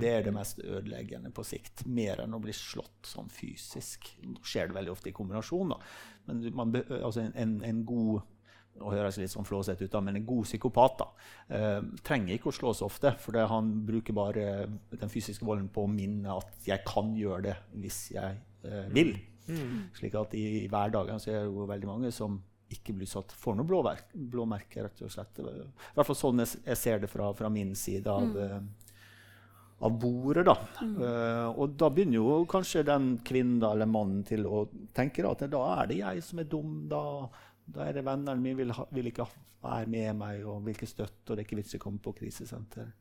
Det 0.00 0.10
er 0.12 0.26
det 0.26 0.34
mest 0.36 0.60
ødeleggende 0.60 1.30
på 1.34 1.44
sikt. 1.46 1.86
Mer 1.86 2.24
enn 2.24 2.36
å 2.36 2.42
bli 2.42 2.52
slått 2.56 3.08
sånn 3.08 3.30
fysisk. 3.32 4.10
Nå 4.26 4.42
skjer 4.44 4.68
det 4.68 4.76
veldig 4.76 4.92
ofte 4.92 5.08
i 5.12 5.16
kombinasjon. 5.16 5.72
da. 5.72 5.80
Men 6.28 6.44
man, 6.54 6.74
altså 7.00 7.24
en, 7.24 7.32
en, 7.34 7.56
en 7.64 7.84
god 7.88 8.20
nå 8.80 8.92
høres 8.94 9.18
litt 9.20 9.32
sånn 9.32 9.44
flåsete 9.44 9.84
ut, 9.84 9.92
da, 9.92 10.00
men 10.04 10.16
en 10.16 10.26
god 10.26 10.46
psykopat 10.46 11.00
da, 11.00 11.06
eh, 11.56 11.80
trenger 12.06 12.36
ikke 12.36 12.48
å 12.52 12.54
slå 12.54 12.72
så 12.76 12.86
ofte. 12.86 13.12
For 13.20 13.36
det, 13.36 13.48
han 13.50 13.72
bruker 13.86 14.16
bare 14.16 14.44
den 14.94 15.12
fysiske 15.12 15.44
volden 15.44 15.68
på 15.72 15.84
å 15.84 15.90
minne 15.90 16.36
at 16.38 16.64
'jeg 16.64 16.84
kan 16.86 17.12
gjøre 17.16 17.42
det 17.50 17.56
hvis 17.74 18.12
jeg 18.14 18.38
eh, 18.64 18.86
vil'. 18.94 19.18
Slik 19.98 20.14
at 20.14 20.34
i, 20.38 20.64
i 20.64 20.68
hverdagen 20.68 21.18
så 21.18 21.30
er 21.30 21.40
det 21.40 21.50
jo 21.50 21.66
veldig 21.66 21.88
mange 21.88 22.12
som 22.14 22.38
ikke 22.70 22.94
blir 22.94 23.08
satt 23.10 23.32
for 23.34 23.58
noe 23.58 23.66
blåmerke, 23.66 24.14
blåmerke, 24.14 24.84
rett 24.84 25.02
og 25.02 25.10
slett. 25.10 25.40
I 25.42 25.96
hvert 25.96 26.06
fall 26.06 26.16
sånn 26.16 26.38
jeg, 26.38 26.60
jeg 26.64 26.78
ser 26.78 27.02
det 27.02 27.10
fra, 27.10 27.32
fra 27.34 27.50
min 27.50 27.74
side 27.74 28.06
av, 28.06 28.36
eh, 28.38 28.60
av 29.80 29.98
bordet. 30.00 30.44
Da. 30.46 30.56
Eh, 30.80 31.46
og 31.50 31.76
da 31.80 31.88
begynner 31.92 32.20
jo 32.20 32.40
kanskje 32.50 32.84
den 32.86 33.12
kvinnen 33.26 33.62
eller 33.64 33.88
mannen 33.88 34.24
til 34.28 34.44
å 34.48 34.64
tenke 34.96 35.24
da, 35.24 35.32
at 35.32 35.46
da 35.52 35.62
er 35.78 35.90
det 35.90 36.00
jeg 36.02 36.24
som 36.26 36.42
er 36.42 36.50
dum. 36.52 36.74
Da, 36.90 37.02
da 37.64 37.86
er 37.86 37.96
det 37.96 38.04
vennene 38.06 38.40
mine 38.42 38.60
vil, 38.60 38.74
ha, 38.76 38.84
vil 38.92 39.10
ikke 39.12 39.28
være 39.64 39.88
med 39.92 40.20
meg 40.20 40.44
og 40.48 40.64
vil 40.66 40.76
ikke 40.76 40.88
støtte, 40.88 41.30
og 41.30 41.34
det 41.34 41.42
er 41.42 41.48
ikke 41.48 41.60
vits 41.62 41.76
i 41.76 41.80
å 41.80 41.84
komme 41.86 42.02
på 42.04 42.14
krisesenter. 42.20 42.92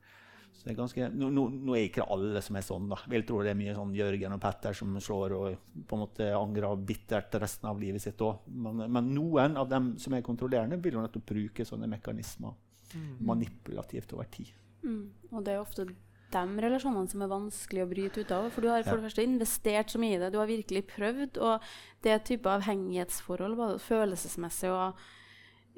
Så 0.49 0.65
det 0.65 0.73
er 0.73 0.79
ganske, 0.79 1.05
nå, 1.15 1.29
nå, 1.31 1.43
nå 1.69 1.75
er 1.77 1.85
ikke 1.87 2.07
alle 2.11 2.41
som 2.43 2.57
er 2.59 2.65
sånn. 2.65 2.87
da. 2.91 2.97
Jeg 3.11 3.27
tro 3.27 3.37
det 3.45 3.53
er 3.53 3.59
mye 3.59 3.75
sånn 3.77 3.93
Jørgen 3.95 4.35
og 4.35 4.41
Petter 4.43 4.75
som 4.75 4.97
slår 4.99 5.35
og 5.37 5.75
på 5.87 5.95
en 5.95 6.01
måte 6.03 6.31
angrer 6.35 6.81
bittert 6.83 7.37
resten 7.39 7.69
av 7.69 7.79
livet 7.79 8.03
sitt 8.03 8.19
òg. 8.25 8.49
Men, 8.51 8.81
men 8.87 9.13
noen 9.15 9.55
av 9.61 9.69
dem 9.71 9.93
som 10.01 10.15
er 10.17 10.25
kontrollerende, 10.25 10.79
vil 10.83 10.97
jo 10.97 11.03
nettopp 11.05 11.27
bruke 11.31 11.67
sånne 11.67 11.87
mekanismer 11.91 12.57
manipulativt 13.23 14.15
over 14.17 14.27
tid. 14.33 14.49
Mm. 14.83 15.03
Og 15.29 15.43
det 15.45 15.53
er 15.53 15.61
ofte 15.61 15.85
de 16.33 16.63
relasjonene 16.65 17.11
som 17.11 17.23
er 17.23 17.31
vanskelig 17.31 17.83
å 17.83 17.89
bryte 17.89 18.23
ut 18.23 18.33
av. 18.35 18.49
For 18.53 18.65
du 18.65 18.69
har 18.71 18.83
for 18.87 18.99
det 18.99 19.09
første 19.09 19.25
investert 19.25 19.93
så 19.93 20.01
mye 20.01 20.17
i 20.17 20.21
det. 20.21 20.31
Du 20.33 20.39
har 20.41 20.49
virkelig 20.49 20.83
prøvd. 20.91 21.39
Og 21.43 21.69
det 22.05 22.13
er 22.13 22.25
type 22.25 22.51
avhengighetsforhold, 22.51 23.57
både 23.59 23.79
følelsesmessig 23.83 24.73
og 24.73 25.07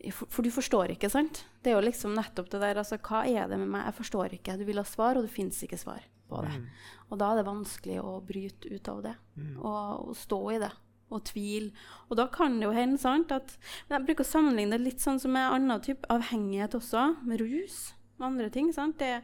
for, 0.09 0.25
for, 0.33 0.41
du 0.41 0.49
forstår 0.49 0.95
ikke, 0.95 1.11
sant? 1.13 1.43
Det 1.61 1.69
er 1.69 1.75
jo 1.75 1.85
liksom 1.85 2.15
nettopp 2.17 2.47
det 2.49 2.61
der 2.63 2.79
altså, 2.81 2.97
Hva 3.05 3.21
er 3.29 3.49
det 3.51 3.59
med 3.61 3.69
meg? 3.69 3.83
Jeg 3.85 3.99
forstår 3.99 4.33
ikke. 4.37 4.55
Du 4.57 4.63
vil 4.65 4.81
ha 4.81 4.85
svar, 4.87 5.19
og 5.19 5.27
det 5.27 5.33
fins 5.33 5.59
ikke 5.61 5.77
svar 5.77 6.01
på 6.31 6.41
det. 6.45 6.53
Mm. 6.57 6.63
Og 7.11 7.19
da 7.21 7.31
er 7.31 7.41
det 7.41 7.49
vanskelig 7.49 7.99
å 8.01 8.15
bryte 8.25 8.71
ut 8.71 8.89
av 8.89 9.03
det 9.05 9.13
mm. 9.35 9.51
og, 9.59 10.07
og, 10.07 10.15
stå 10.17 10.39
i 10.55 10.61
det. 10.63 10.71
Og 11.11 11.23
tvile. 11.27 11.73
Og 12.07 12.17
da 12.17 12.25
kan 12.31 12.55
det 12.57 12.69
jo 12.69 12.73
hende 12.75 12.97
sant, 13.01 13.33
at 13.35 13.57
men 13.89 13.97
Jeg 13.97 14.07
bruker 14.07 14.23
å 14.23 14.31
sammenligne 14.31 14.77
det 14.77 14.85
litt 14.85 15.03
sånn 15.03 15.19
som 15.19 15.33
med 15.35 15.49
annen 15.51 15.83
type 15.83 16.07
avhengighet 16.13 16.77
også, 16.79 17.09
med 17.27 17.43
rus 17.43 17.91
og 18.17 18.29
andre 18.31 18.47
ting. 18.53 18.71
sant? 18.73 18.97
Det, 19.01 19.19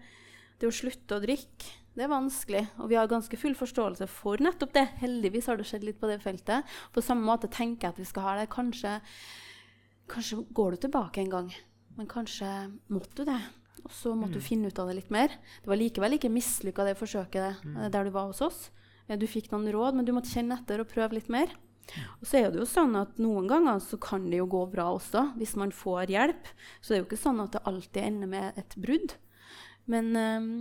det 0.58 0.70
å 0.70 0.74
slutte 0.74 1.17
å 1.17 1.24
drikke 1.24 1.76
det 1.98 2.06
er 2.06 2.12
vanskelig, 2.12 2.60
og 2.78 2.91
vi 2.91 2.98
har 3.00 3.10
ganske 3.10 3.38
full 3.41 3.56
forståelse 3.58 4.06
for 4.12 4.38
nettopp 4.46 4.76
det. 4.76 4.84
Heldigvis 5.02 5.48
har 5.50 5.58
det 5.58 5.65
skjedd 5.65 5.88
litt 5.88 5.98
på 5.98 6.06
det 6.06 6.20
feltet. 6.22 6.67
På 6.93 7.02
samme 7.02 7.26
måte 7.26 7.50
tenker 7.50 7.88
jeg 7.88 7.96
at 7.96 8.02
vi 8.04 8.06
skal 8.06 8.26
ha 8.28 8.34
det. 8.38 8.52
Kanskje 8.54 9.00
Kanskje 10.08 10.38
går 10.56 10.76
du 10.76 10.78
tilbake 10.86 11.20
en 11.20 11.32
gang, 11.32 11.48
men 11.98 12.08
kanskje 12.08 12.48
måtte 12.88 13.17
du 13.17 13.26
det. 13.28 13.41
Og 13.84 13.91
så 13.91 14.13
måtte 14.15 14.38
mm. 14.38 14.39
du 14.39 14.46
finne 14.46 14.70
ut 14.72 14.80
av 14.80 14.88
det 14.88 15.02
litt 15.02 15.10
mer. 15.12 15.34
Det 15.63 15.67
var 15.67 15.80
likevel 15.82 16.15
ikke 16.15 16.32
mislykka, 16.32 16.86
det 16.88 16.93
forsøket 16.96 17.65
mm. 17.65 17.82
der 17.91 18.08
du 18.08 18.13
var 18.15 18.30
hos 18.30 18.39
oss. 18.46 18.62
Du 19.08 19.26
fikk 19.28 19.50
noen 19.52 19.67
råd, 19.74 19.98
men 19.98 20.08
du 20.08 20.13
måtte 20.15 20.32
kjenne 20.32 20.56
etter 20.56 20.80
og 20.80 20.88
prøve 20.91 21.17
litt 21.17 21.28
mer. 21.34 21.52
Og 22.22 22.28
så 22.28 22.39
er 22.39 22.50
det 22.52 22.62
jo 22.62 22.67
sånn 22.67 22.96
at 23.00 23.20
Noen 23.20 23.48
ganger 23.48 23.84
så 23.84 24.00
kan 24.00 24.26
det 24.32 24.41
jo 24.41 24.48
gå 24.52 24.65
bra 24.72 24.89
også, 24.96 25.30
hvis 25.39 25.56
man 25.60 25.76
får 25.76 26.12
hjelp. 26.15 26.50
Så 26.80 26.93
det 26.93 26.98
er 26.98 27.04
jo 27.04 27.10
ikke 27.10 27.20
sånn 27.26 27.43
at 27.43 27.56
det 27.56 27.65
alltid 27.67 28.04
ender 28.04 28.32
med 28.32 28.60
et 28.60 28.76
brudd. 28.80 29.15
Men 29.91 30.12
um, 30.15 30.52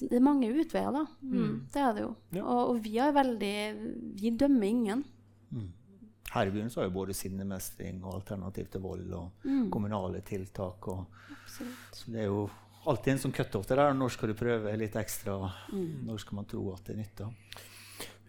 det 0.00 0.16
er 0.16 0.24
mange 0.24 0.48
utveier, 0.52 0.92
da. 0.94 1.04
Mm, 1.20 1.34
mm. 1.36 1.58
Det 1.72 1.82
er 1.82 1.92
det 1.96 2.04
jo. 2.04 2.14
Ja. 2.36 2.44
Og, 2.44 2.62
og, 2.62 2.80
vi 2.84 2.96
er 3.02 3.12
veldig 3.16 3.54
Vi 4.20 4.32
dømmer 4.38 4.66
ingen. 4.66 5.04
Mm. 5.50 5.68
Her 6.30 6.46
i 6.46 6.54
byen 6.54 6.70
så 6.70 6.80
har 6.80 6.88
jo 6.88 6.94
både 6.94 7.16
sinnemestring 7.16 8.04
og 8.04 8.20
alternativ 8.20 8.70
til 8.70 8.84
vold 8.84 9.12
og 9.18 9.44
mm. 9.44 9.68
kommunale 9.72 10.22
tiltak. 10.26 10.88
Og, 10.88 11.04
så 11.50 12.12
det 12.12 12.24
er 12.24 12.30
jo 12.30 12.44
alltid 12.88 13.14
en 13.14 13.24
sånn 13.26 13.36
cutoff 13.36 13.66
der. 13.68 13.82
Når 13.96 14.14
skal 14.14 14.32
du 14.32 14.38
prøve 14.38 14.76
litt 14.78 14.96
ekstra? 14.96 15.36
Mm. 15.74 16.06
Når 16.08 16.22
skal 16.22 16.40
man 16.40 16.48
tro 16.50 16.64
at 16.76 16.86
det 16.86 17.00
nytter? 17.00 17.34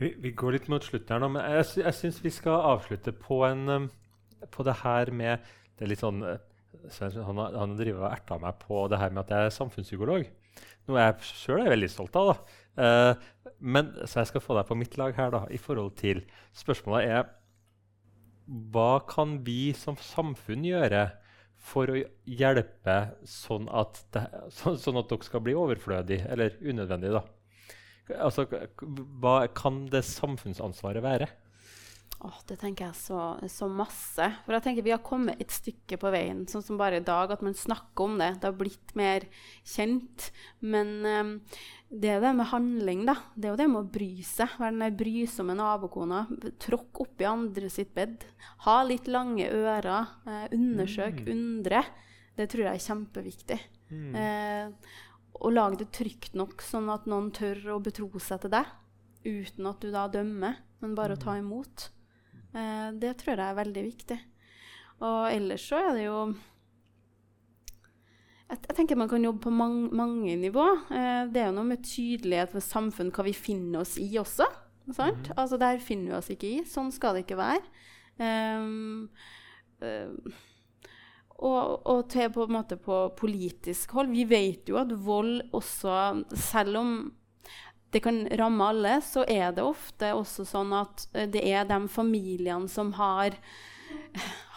Vi, 0.02 0.16
vi, 0.18 0.32
går 0.34 0.58
litt 0.58 0.70
mot 0.72 0.82
slutten 0.82 1.14
her 1.14 1.22
nå, 1.22 1.28
men 1.36 1.44
jeg, 1.46 1.66
jeg 1.84 1.94
syns 1.94 2.24
vi 2.24 2.32
skal 2.34 2.64
avslutte 2.72 3.14
på, 3.14 3.44
en, 3.46 3.68
um, 3.70 3.84
på 4.50 4.66
det 4.66 4.80
her 4.82 5.12
med 5.14 5.52
det 5.78 5.86
er 5.86 5.92
litt 5.92 6.02
sånn, 6.02 6.24
uh, 6.86 7.20
Han, 7.28 7.42
han 7.56 7.76
driver 7.80 8.06
og 8.06 8.12
erta 8.12 8.40
meg 8.42 8.58
på 8.62 8.86
det 8.92 9.00
her 9.02 9.14
med 9.14 9.26
at 9.26 9.36
jeg 9.36 9.50
er 9.50 9.56
samfunnspsykolog. 9.58 10.26
Noe 10.90 11.06
jeg 11.06 11.30
sjøl 11.30 11.64
er 11.64 11.74
veldig 11.74 11.92
stolt 11.92 12.18
av. 12.20 12.32
da. 12.32 12.58
Uh, 12.82 13.52
men, 13.62 13.92
så 14.06 14.22
jeg 14.22 14.32
skal 14.32 14.44
få 14.44 14.58
deg 14.58 14.68
på 14.70 14.78
mitt 14.80 14.98
lag 15.00 15.16
her 15.18 15.34
da, 15.34 15.46
i 15.54 15.60
forhold 15.62 15.94
til 16.00 16.24
Spørsmålet 16.58 17.12
er 17.12 17.30
hva 18.74 19.00
kan 19.08 19.38
vi 19.46 19.72
som 19.78 19.96
samfunn 20.02 20.66
gjøre 20.68 21.06
for 21.62 21.92
å 21.94 22.00
hjelpe 22.26 22.96
sånn 23.28 23.70
at, 23.70 24.02
det, 24.16 24.26
sånn 24.58 25.00
at 25.00 25.12
dere 25.12 25.28
skal 25.28 25.44
bli 25.46 25.54
overflødige 25.56 26.26
eller 26.34 26.58
unødvendige? 26.60 27.22
Altså, 28.18 28.48
hva 29.22 29.36
kan 29.56 29.86
det 29.94 30.04
samfunnsansvaret 30.10 31.06
være? 31.06 31.30
Oh, 32.22 32.38
det 32.46 32.60
tenker 32.62 32.86
jeg 32.90 32.98
så, 33.00 33.20
så, 33.50 33.66
masse. 33.66 34.28
For 34.46 34.54
jeg 34.54 34.66
tenker 34.66 34.86
Vi 34.86 34.94
har 34.94 35.02
kommet 35.02 35.40
et 35.42 35.54
stykke 35.54 35.98
på 35.98 36.12
veien. 36.14 36.44
Sånn 36.50 36.64
som 36.66 36.78
bare 36.78 37.00
i 37.00 37.06
dag, 37.06 37.32
at 37.34 37.42
man 37.42 37.56
snakker 37.58 38.06
om 38.06 38.20
det. 38.22 38.36
Det 38.42 38.50
har 38.50 38.58
blitt 38.60 38.94
mer 39.00 39.26
kjent. 39.66 40.28
Men 40.62 40.92
um, 41.02 41.32
det 41.90 42.12
er 42.14 42.22
det 42.22 42.34
med 42.38 42.52
handling, 42.52 43.06
da. 43.10 43.16
Det 43.34 43.50
er 43.50 43.56
jo 43.56 43.60
det 43.64 43.68
med 43.72 43.82
å 43.82 43.94
bry 43.98 44.12
seg. 44.28 44.54
Være 44.62 44.78
den 44.78 44.98
brysomme 45.00 45.56
nabokona. 45.58 46.22
Tråkk 46.62 47.02
oppi 47.08 47.26
andre 47.28 47.72
sitt 47.74 47.96
bed. 47.98 48.28
Ha 48.68 48.78
litt 48.86 49.10
lange 49.12 49.50
ører. 49.50 50.14
Eh, 50.24 50.46
undersøk, 50.56 51.24
mm. 51.26 51.32
undre. 51.34 51.82
Det 52.38 52.48
tror 52.52 52.68
jeg 52.68 52.80
er 52.80 52.86
kjempeviktig. 52.86 53.58
Mm. 53.92 54.14
Eh, 54.22 55.00
og 55.42 55.56
lag 55.56 55.76
det 55.80 55.90
trygt 55.96 56.38
nok, 56.38 56.62
sånn 56.64 56.88
at 56.94 57.10
noen 57.10 57.32
tør 57.36 57.74
å 57.76 57.82
betro 57.84 58.08
seg 58.22 58.46
til 58.46 58.54
deg. 58.54 58.70
Uten 59.26 59.68
at 59.70 59.82
du 59.82 59.90
da 59.94 60.06
dømmer, 60.12 60.62
men 60.82 60.96
bare 60.98 61.18
å 61.18 61.22
ta 61.22 61.36
mm. 61.36 61.42
imot. 61.44 61.90
Eh, 62.54 62.88
det 63.02 63.16
tror 63.22 63.36
jeg 63.36 63.48
er 63.48 63.60
veldig 63.60 63.84
viktig. 63.88 64.18
Og 65.02 65.20
ellers 65.32 65.66
så 65.66 65.82
er 65.82 65.94
det 65.98 66.06
jo 66.06 66.18
jeg, 68.52 68.60
tenker 68.76 69.00
man 69.00 69.08
kan 69.08 69.24
jobbe 69.24 69.46
på 69.46 69.54
mange, 69.56 69.88
mange 69.96 70.36
nivå. 70.36 70.66
Eh, 70.92 71.24
det 71.32 71.40
er 71.40 71.50
jo 71.50 71.56
noe 71.56 71.70
med 71.70 71.86
tydelighet 71.88 72.52
for 72.52 72.64
samfunn, 72.64 73.14
hva 73.16 73.24
vi 73.28 73.36
finner 73.38 73.86
oss 73.86 73.96
i 74.02 74.10
også. 74.20 74.48
Mm. 74.92 75.32
Altså 75.38 75.58
Der 75.62 75.80
finner 75.80 76.12
vi 76.12 76.18
oss 76.18 76.32
ikke 76.34 76.50
i. 76.50 76.64
Sånn 76.68 76.92
skal 76.92 77.16
det 77.16 77.26
ikke 77.26 77.40
være. 77.40 77.64
Um, 78.22 79.08
uh, 79.82 80.36
og, 81.42 81.88
og, 81.90 82.02
til 82.12 82.30
på 82.34 82.44
en 82.46 82.54
måte 82.54 82.78
på 82.78 82.98
politisk 83.18 83.96
hold. 83.98 84.12
Vi 84.14 84.28
vet 84.30 84.70
jo 84.70 84.78
at 84.82 84.92
vold 84.94 85.40
også, 85.58 85.96
selv 86.38 86.82
om 86.82 86.92
det 87.92 88.00
kan 88.00 88.24
ramme 88.40 88.68
alle, 88.72 88.96
så 89.04 89.26
er 89.28 89.52
det 89.56 89.64
ofte 89.66 90.14
også 90.16 90.46
sånn 90.48 90.72
at 90.76 91.08
eh, 91.14 91.28
det 91.32 91.44
er 91.48 91.68
de 91.68 91.80
familiene 91.92 92.70
som 92.72 92.94
har, 92.96 93.36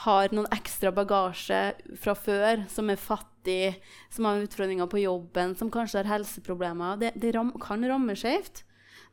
har 0.04 0.34
noen 0.34 0.50
ekstra 0.54 0.92
bagasje 0.94 1.62
fra 2.00 2.14
før, 2.14 2.62
som 2.70 2.92
er 2.92 3.00
fattige, 3.00 3.74
som 4.14 4.28
har 4.28 4.44
utfordringer 4.44 4.86
på 4.90 5.02
jobben, 5.02 5.56
som 5.58 5.72
kanskje 5.72 6.02
har 6.02 6.12
helseproblemer. 6.14 7.00
Det, 7.02 7.10
det 7.18 7.34
ram, 7.34 7.50
kan 7.62 7.82
ramme 7.90 8.14
skjevt. 8.18 8.62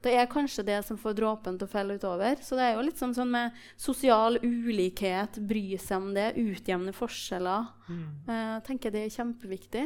Det 0.02 0.14
er 0.18 0.30
kanskje 0.30 0.66
det 0.66 0.80
som 0.86 0.98
får 0.98 1.14
dråpen 1.18 1.58
til 1.60 1.68
å 1.68 1.72
felle 1.72 1.96
utover. 1.98 2.40
Så 2.42 2.58
det 2.58 2.66
er 2.66 2.78
jo 2.78 2.86
litt 2.88 2.98
sånn, 2.98 3.14
sånn 3.14 3.30
med 3.30 3.58
sosial 3.78 4.40
ulikhet, 4.42 5.38
bry 5.50 5.78
seg 5.82 5.98
om 6.02 6.10
det, 6.16 6.32
utjevne 6.42 6.94
forskjeller. 6.98 7.68
Mm. 7.86 8.06
Eh, 8.26 8.48
jeg 8.56 8.64
tenker 8.70 8.94
det 8.94 9.04
er 9.06 9.16
kjempeviktig. 9.18 9.84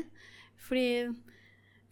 Fordi 0.67 0.87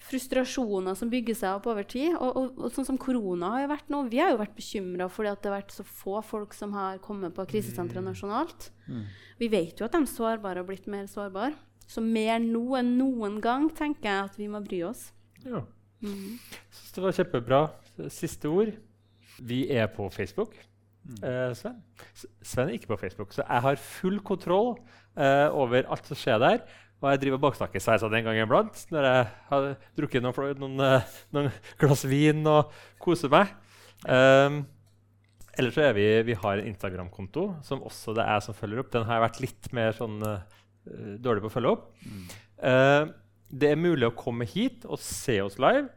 frustrasjoner 0.03 0.97
som 0.99 1.11
bygger 1.11 1.37
seg 1.37 1.57
opp 1.57 1.67
over 1.71 1.85
tid. 1.87 2.15
Og, 2.17 2.29
og, 2.29 2.47
og, 2.59 2.71
sånn 2.75 2.87
som 2.91 2.99
korona 3.01 3.53
har 3.55 3.65
jo 3.65 3.69
vært 3.73 3.91
nå, 3.93 4.01
Vi 4.11 4.21
har 4.21 4.33
jo 4.33 4.41
vært 4.41 4.57
bekymra 4.57 5.09
fordi 5.11 5.35
det 5.35 5.49
har 5.49 5.57
vært 5.59 5.75
så 5.75 5.85
få 5.87 6.21
folk 6.25 6.55
som 6.57 6.75
har 6.77 6.99
kommet 7.03 7.35
på 7.37 7.45
krisesenteret 7.53 8.03
mm. 8.03 8.09
nasjonalt. 8.11 8.69
Mm. 8.87 9.05
Vi 9.39 9.51
vet 9.53 9.79
jo 9.79 9.87
at 9.87 9.95
de 9.95 10.03
sårbare 10.09 10.61
har 10.61 10.67
blitt 10.67 10.89
mer 10.91 11.07
sårbare. 11.11 11.55
Så 11.87 12.03
mer 12.03 12.39
nå 12.41 12.63
enn 12.79 12.93
noen 12.97 13.39
gang 13.43 13.69
tenker 13.75 14.09
jeg 14.09 14.27
at 14.29 14.37
vi 14.39 14.49
må 14.51 14.63
bry 14.63 14.83
oss. 14.87 15.09
Ja. 15.43 15.63
Mm. 16.03 16.37
Syns 16.73 16.95
det 16.95 17.03
var 17.05 17.17
kjempebra. 17.19 17.63
Siste 18.11 18.51
ord. 18.51 18.73
Vi 19.43 19.65
er 19.71 19.89
på 19.91 20.07
Facebook. 20.13 20.55
Mm. 21.03 21.17
Eh, 21.27 21.51
Sven. 21.59 21.79
Sven 22.41 22.69
er 22.69 22.77
ikke 22.77 22.93
på 22.93 23.01
Facebook, 23.01 23.33
så 23.35 23.43
jeg 23.43 23.65
har 23.65 23.79
full 23.81 24.21
kontroll 24.23 24.77
uh, 25.19 25.49
over 25.51 25.83
alt 25.91 26.07
som 26.07 26.19
skjer 26.19 26.39
der. 26.39 26.61
Og 27.03 27.09
jeg 27.11 27.19
driver 27.19 27.41
baksnakker 27.43 27.83
sveisene 27.83 28.21
en 28.21 28.27
gang 28.29 28.37
iblant 28.39 28.85
når 28.93 29.07
jeg 29.09 29.23
har 29.49 29.65
drukket 29.99 30.23
noen, 30.23 30.61
noen, 30.61 30.83
eh, 30.87 31.15
noen 31.35 31.49
glass 31.81 32.05
vin 32.07 32.45
og 32.47 32.71
koser 33.03 33.31
meg. 33.33 33.51
Um, 34.07 34.61
ellers 35.59 35.75
så 35.75 35.83
er 35.89 35.97
vi, 35.97 36.05
vi 36.29 36.37
har 36.39 36.59
en 36.61 36.69
Instagram-konto 36.71 37.49
som 37.67 37.83
også 37.83 38.15
det 38.15 38.23
er 38.23 38.39
som 38.45 38.55
følger 38.55 38.79
opp. 38.79 38.93
Den 38.95 39.03
har 39.09 39.19
jeg 39.19 39.25
vært 39.25 39.41
litt 39.43 39.69
mer 39.75 39.97
sånn, 39.97 40.15
uh, 40.23 40.63
dårlig 41.19 41.43
på 41.43 41.51
å 41.51 41.55
følge 41.57 41.75
opp. 41.75 41.91
Mm. 42.07 42.23
Uh, 42.63 43.11
det 43.51 43.73
er 43.73 43.83
mulig 43.83 44.07
å 44.07 44.15
komme 44.15 44.47
hit 44.47 44.87
og 44.87 45.01
se 45.03 45.41
oss 45.43 45.59
live. 45.59 45.89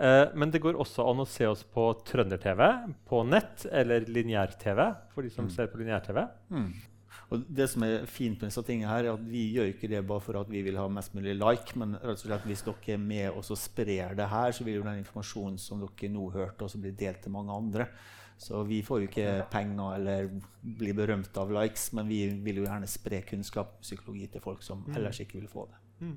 Uh, 0.00 0.32
men 0.32 0.50
det 0.50 0.64
går 0.64 0.80
også 0.80 1.04
an 1.12 1.22
å 1.22 1.28
se 1.28 1.44
oss 1.46 1.60
på 1.76 1.90
Trønder-TV, 2.08 2.64
på 3.04 3.20
nett 3.28 3.68
eller 3.68 4.08
lineær-TV. 4.08 4.80
for 5.12 5.28
de 5.28 5.30
som 5.30 5.44
mm. 5.44 5.54
ser 5.54 5.68
på 5.68 5.84
lineær-TV. 5.84 6.24
Mm. 6.56 6.72
Og 7.34 7.44
det 7.50 7.66
som 7.72 7.84
er 7.86 8.06
fint 8.10 8.40
med 8.40 8.50
disse 8.50 8.62
tingene 8.66 8.90
her, 8.90 9.08
er 9.08 9.18
at 9.18 9.28
vi 9.28 9.44
gjør 9.56 9.72
ikke 9.72 9.90
det 9.90 10.02
bare 10.06 10.22
for 10.22 10.38
at 10.40 10.50
vi 10.50 10.62
vil 10.66 10.78
ha 10.80 10.86
mest 10.92 11.14
mulig 11.16 11.36
like, 11.36 11.76
men 11.80 11.96
rett 11.98 12.18
og 12.18 12.24
slett 12.24 12.48
hvis 12.48 12.64
dere 12.66 12.96
er 12.96 13.00
med 13.02 13.30
og 13.30 13.46
sprer 13.58 14.16
det 14.18 14.28
her, 14.30 14.54
så 14.54 14.66
vil 14.66 14.78
jo 14.80 14.86
den 14.86 15.02
informasjonen 15.02 15.60
som 15.60 15.82
dere 15.82 16.12
nå 16.14 16.28
hørte, 16.34 16.66
også 16.66 16.82
bli 16.82 16.94
delt 16.98 17.24
til 17.24 17.34
mange 17.34 17.54
andre. 17.54 17.88
Så 18.38 18.64
vi 18.66 18.80
får 18.82 19.00
jo 19.00 19.08
ikke 19.08 19.46
penger 19.52 19.94
eller 19.94 20.28
blir 20.60 20.96
berømt 20.96 21.36
av 21.38 21.52
likes, 21.54 21.92
men 21.94 22.08
vi 22.10 22.26
vil 22.44 22.60
jo 22.60 22.66
gjerne 22.66 22.90
spre 22.90 23.22
kunnskap 23.28 23.76
og 23.78 23.86
psykologi 23.86 24.26
til 24.32 24.42
folk 24.42 24.64
som 24.66 24.82
mm. 24.82 24.94
ellers 24.98 25.20
ikke 25.22 25.38
vil 25.38 25.50
få 25.50 25.68
det. 25.70 25.80
Mm. 26.04 26.16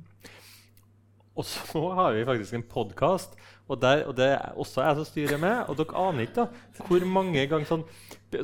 Og 1.37 1.45
så 1.45 1.81
har 1.93 2.15
vi 2.15 2.25
faktisk 2.25 2.55
en 2.57 2.65
podkast, 2.65 3.35
og, 3.67 3.83
og, 3.83 4.13
det 4.17 4.25
er 4.31 4.55
også 4.57 4.81
jeg 4.81 4.97
som 4.97 5.05
styrer 5.05 5.41
med. 5.41 5.67
Og 5.69 5.77
dere 5.77 6.01
aner 6.01 6.25
ikke 6.25 6.39
da, 6.39 6.85
hvor 6.87 7.05
mange 7.05 7.43
ganger 7.51 7.67
sånn, 7.69 7.83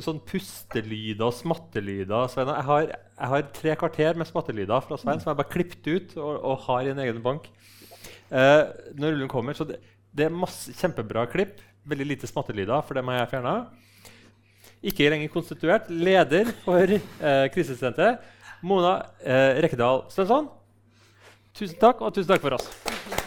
sånn 0.04 0.20
pustelyder 0.28 1.26
og 1.26 1.34
smattelyder 1.34 2.30
Svein, 2.30 2.52
jeg, 2.52 2.66
har, 2.68 2.86
jeg 2.92 3.32
har 3.32 3.48
tre 3.56 3.76
kvarter 3.80 4.20
med 4.20 4.30
smattelyder 4.30 4.86
fra 4.86 5.00
Svein 5.00 5.22
som 5.22 5.32
jeg 5.32 5.40
bare 5.42 5.50
klippet 5.56 5.90
ut 5.90 6.16
og, 6.20 6.32
og 6.38 6.66
har 6.68 6.86
i 6.86 6.94
en 6.94 7.02
egen 7.06 7.22
bank. 7.24 7.50
Eh, 8.30 8.62
når 8.94 9.16
rullen 9.16 9.32
kommer, 9.32 9.58
så 9.58 9.66
det, 9.66 9.80
det, 10.14 10.28
er 10.28 10.42
masse 10.44 10.74
kjempebra 10.78 11.26
klipp. 11.32 11.58
Veldig 11.90 12.12
lite 12.12 12.30
smattelyder, 12.30 12.78
for 12.86 12.96
det 12.96 13.02
må 13.04 13.18
jeg 13.18 13.30
fjerne. 13.34 13.56
Ikke 14.86 15.10
lenger 15.10 15.34
konstituert. 15.34 15.90
Leder 15.90 16.54
for 16.62 16.94
eh, 16.94 17.46
krisesenteret, 17.52 18.22
Mona 18.64 19.00
eh, 19.18 19.64
Rekkedal 19.66 20.06
Stensson. 20.14 20.46
Tusen 21.54 21.78
takk, 21.78 22.00
og 22.02 22.10
tusen 22.14 22.32
takk 22.32 22.42
for 22.42 22.56
oss. 22.56 23.23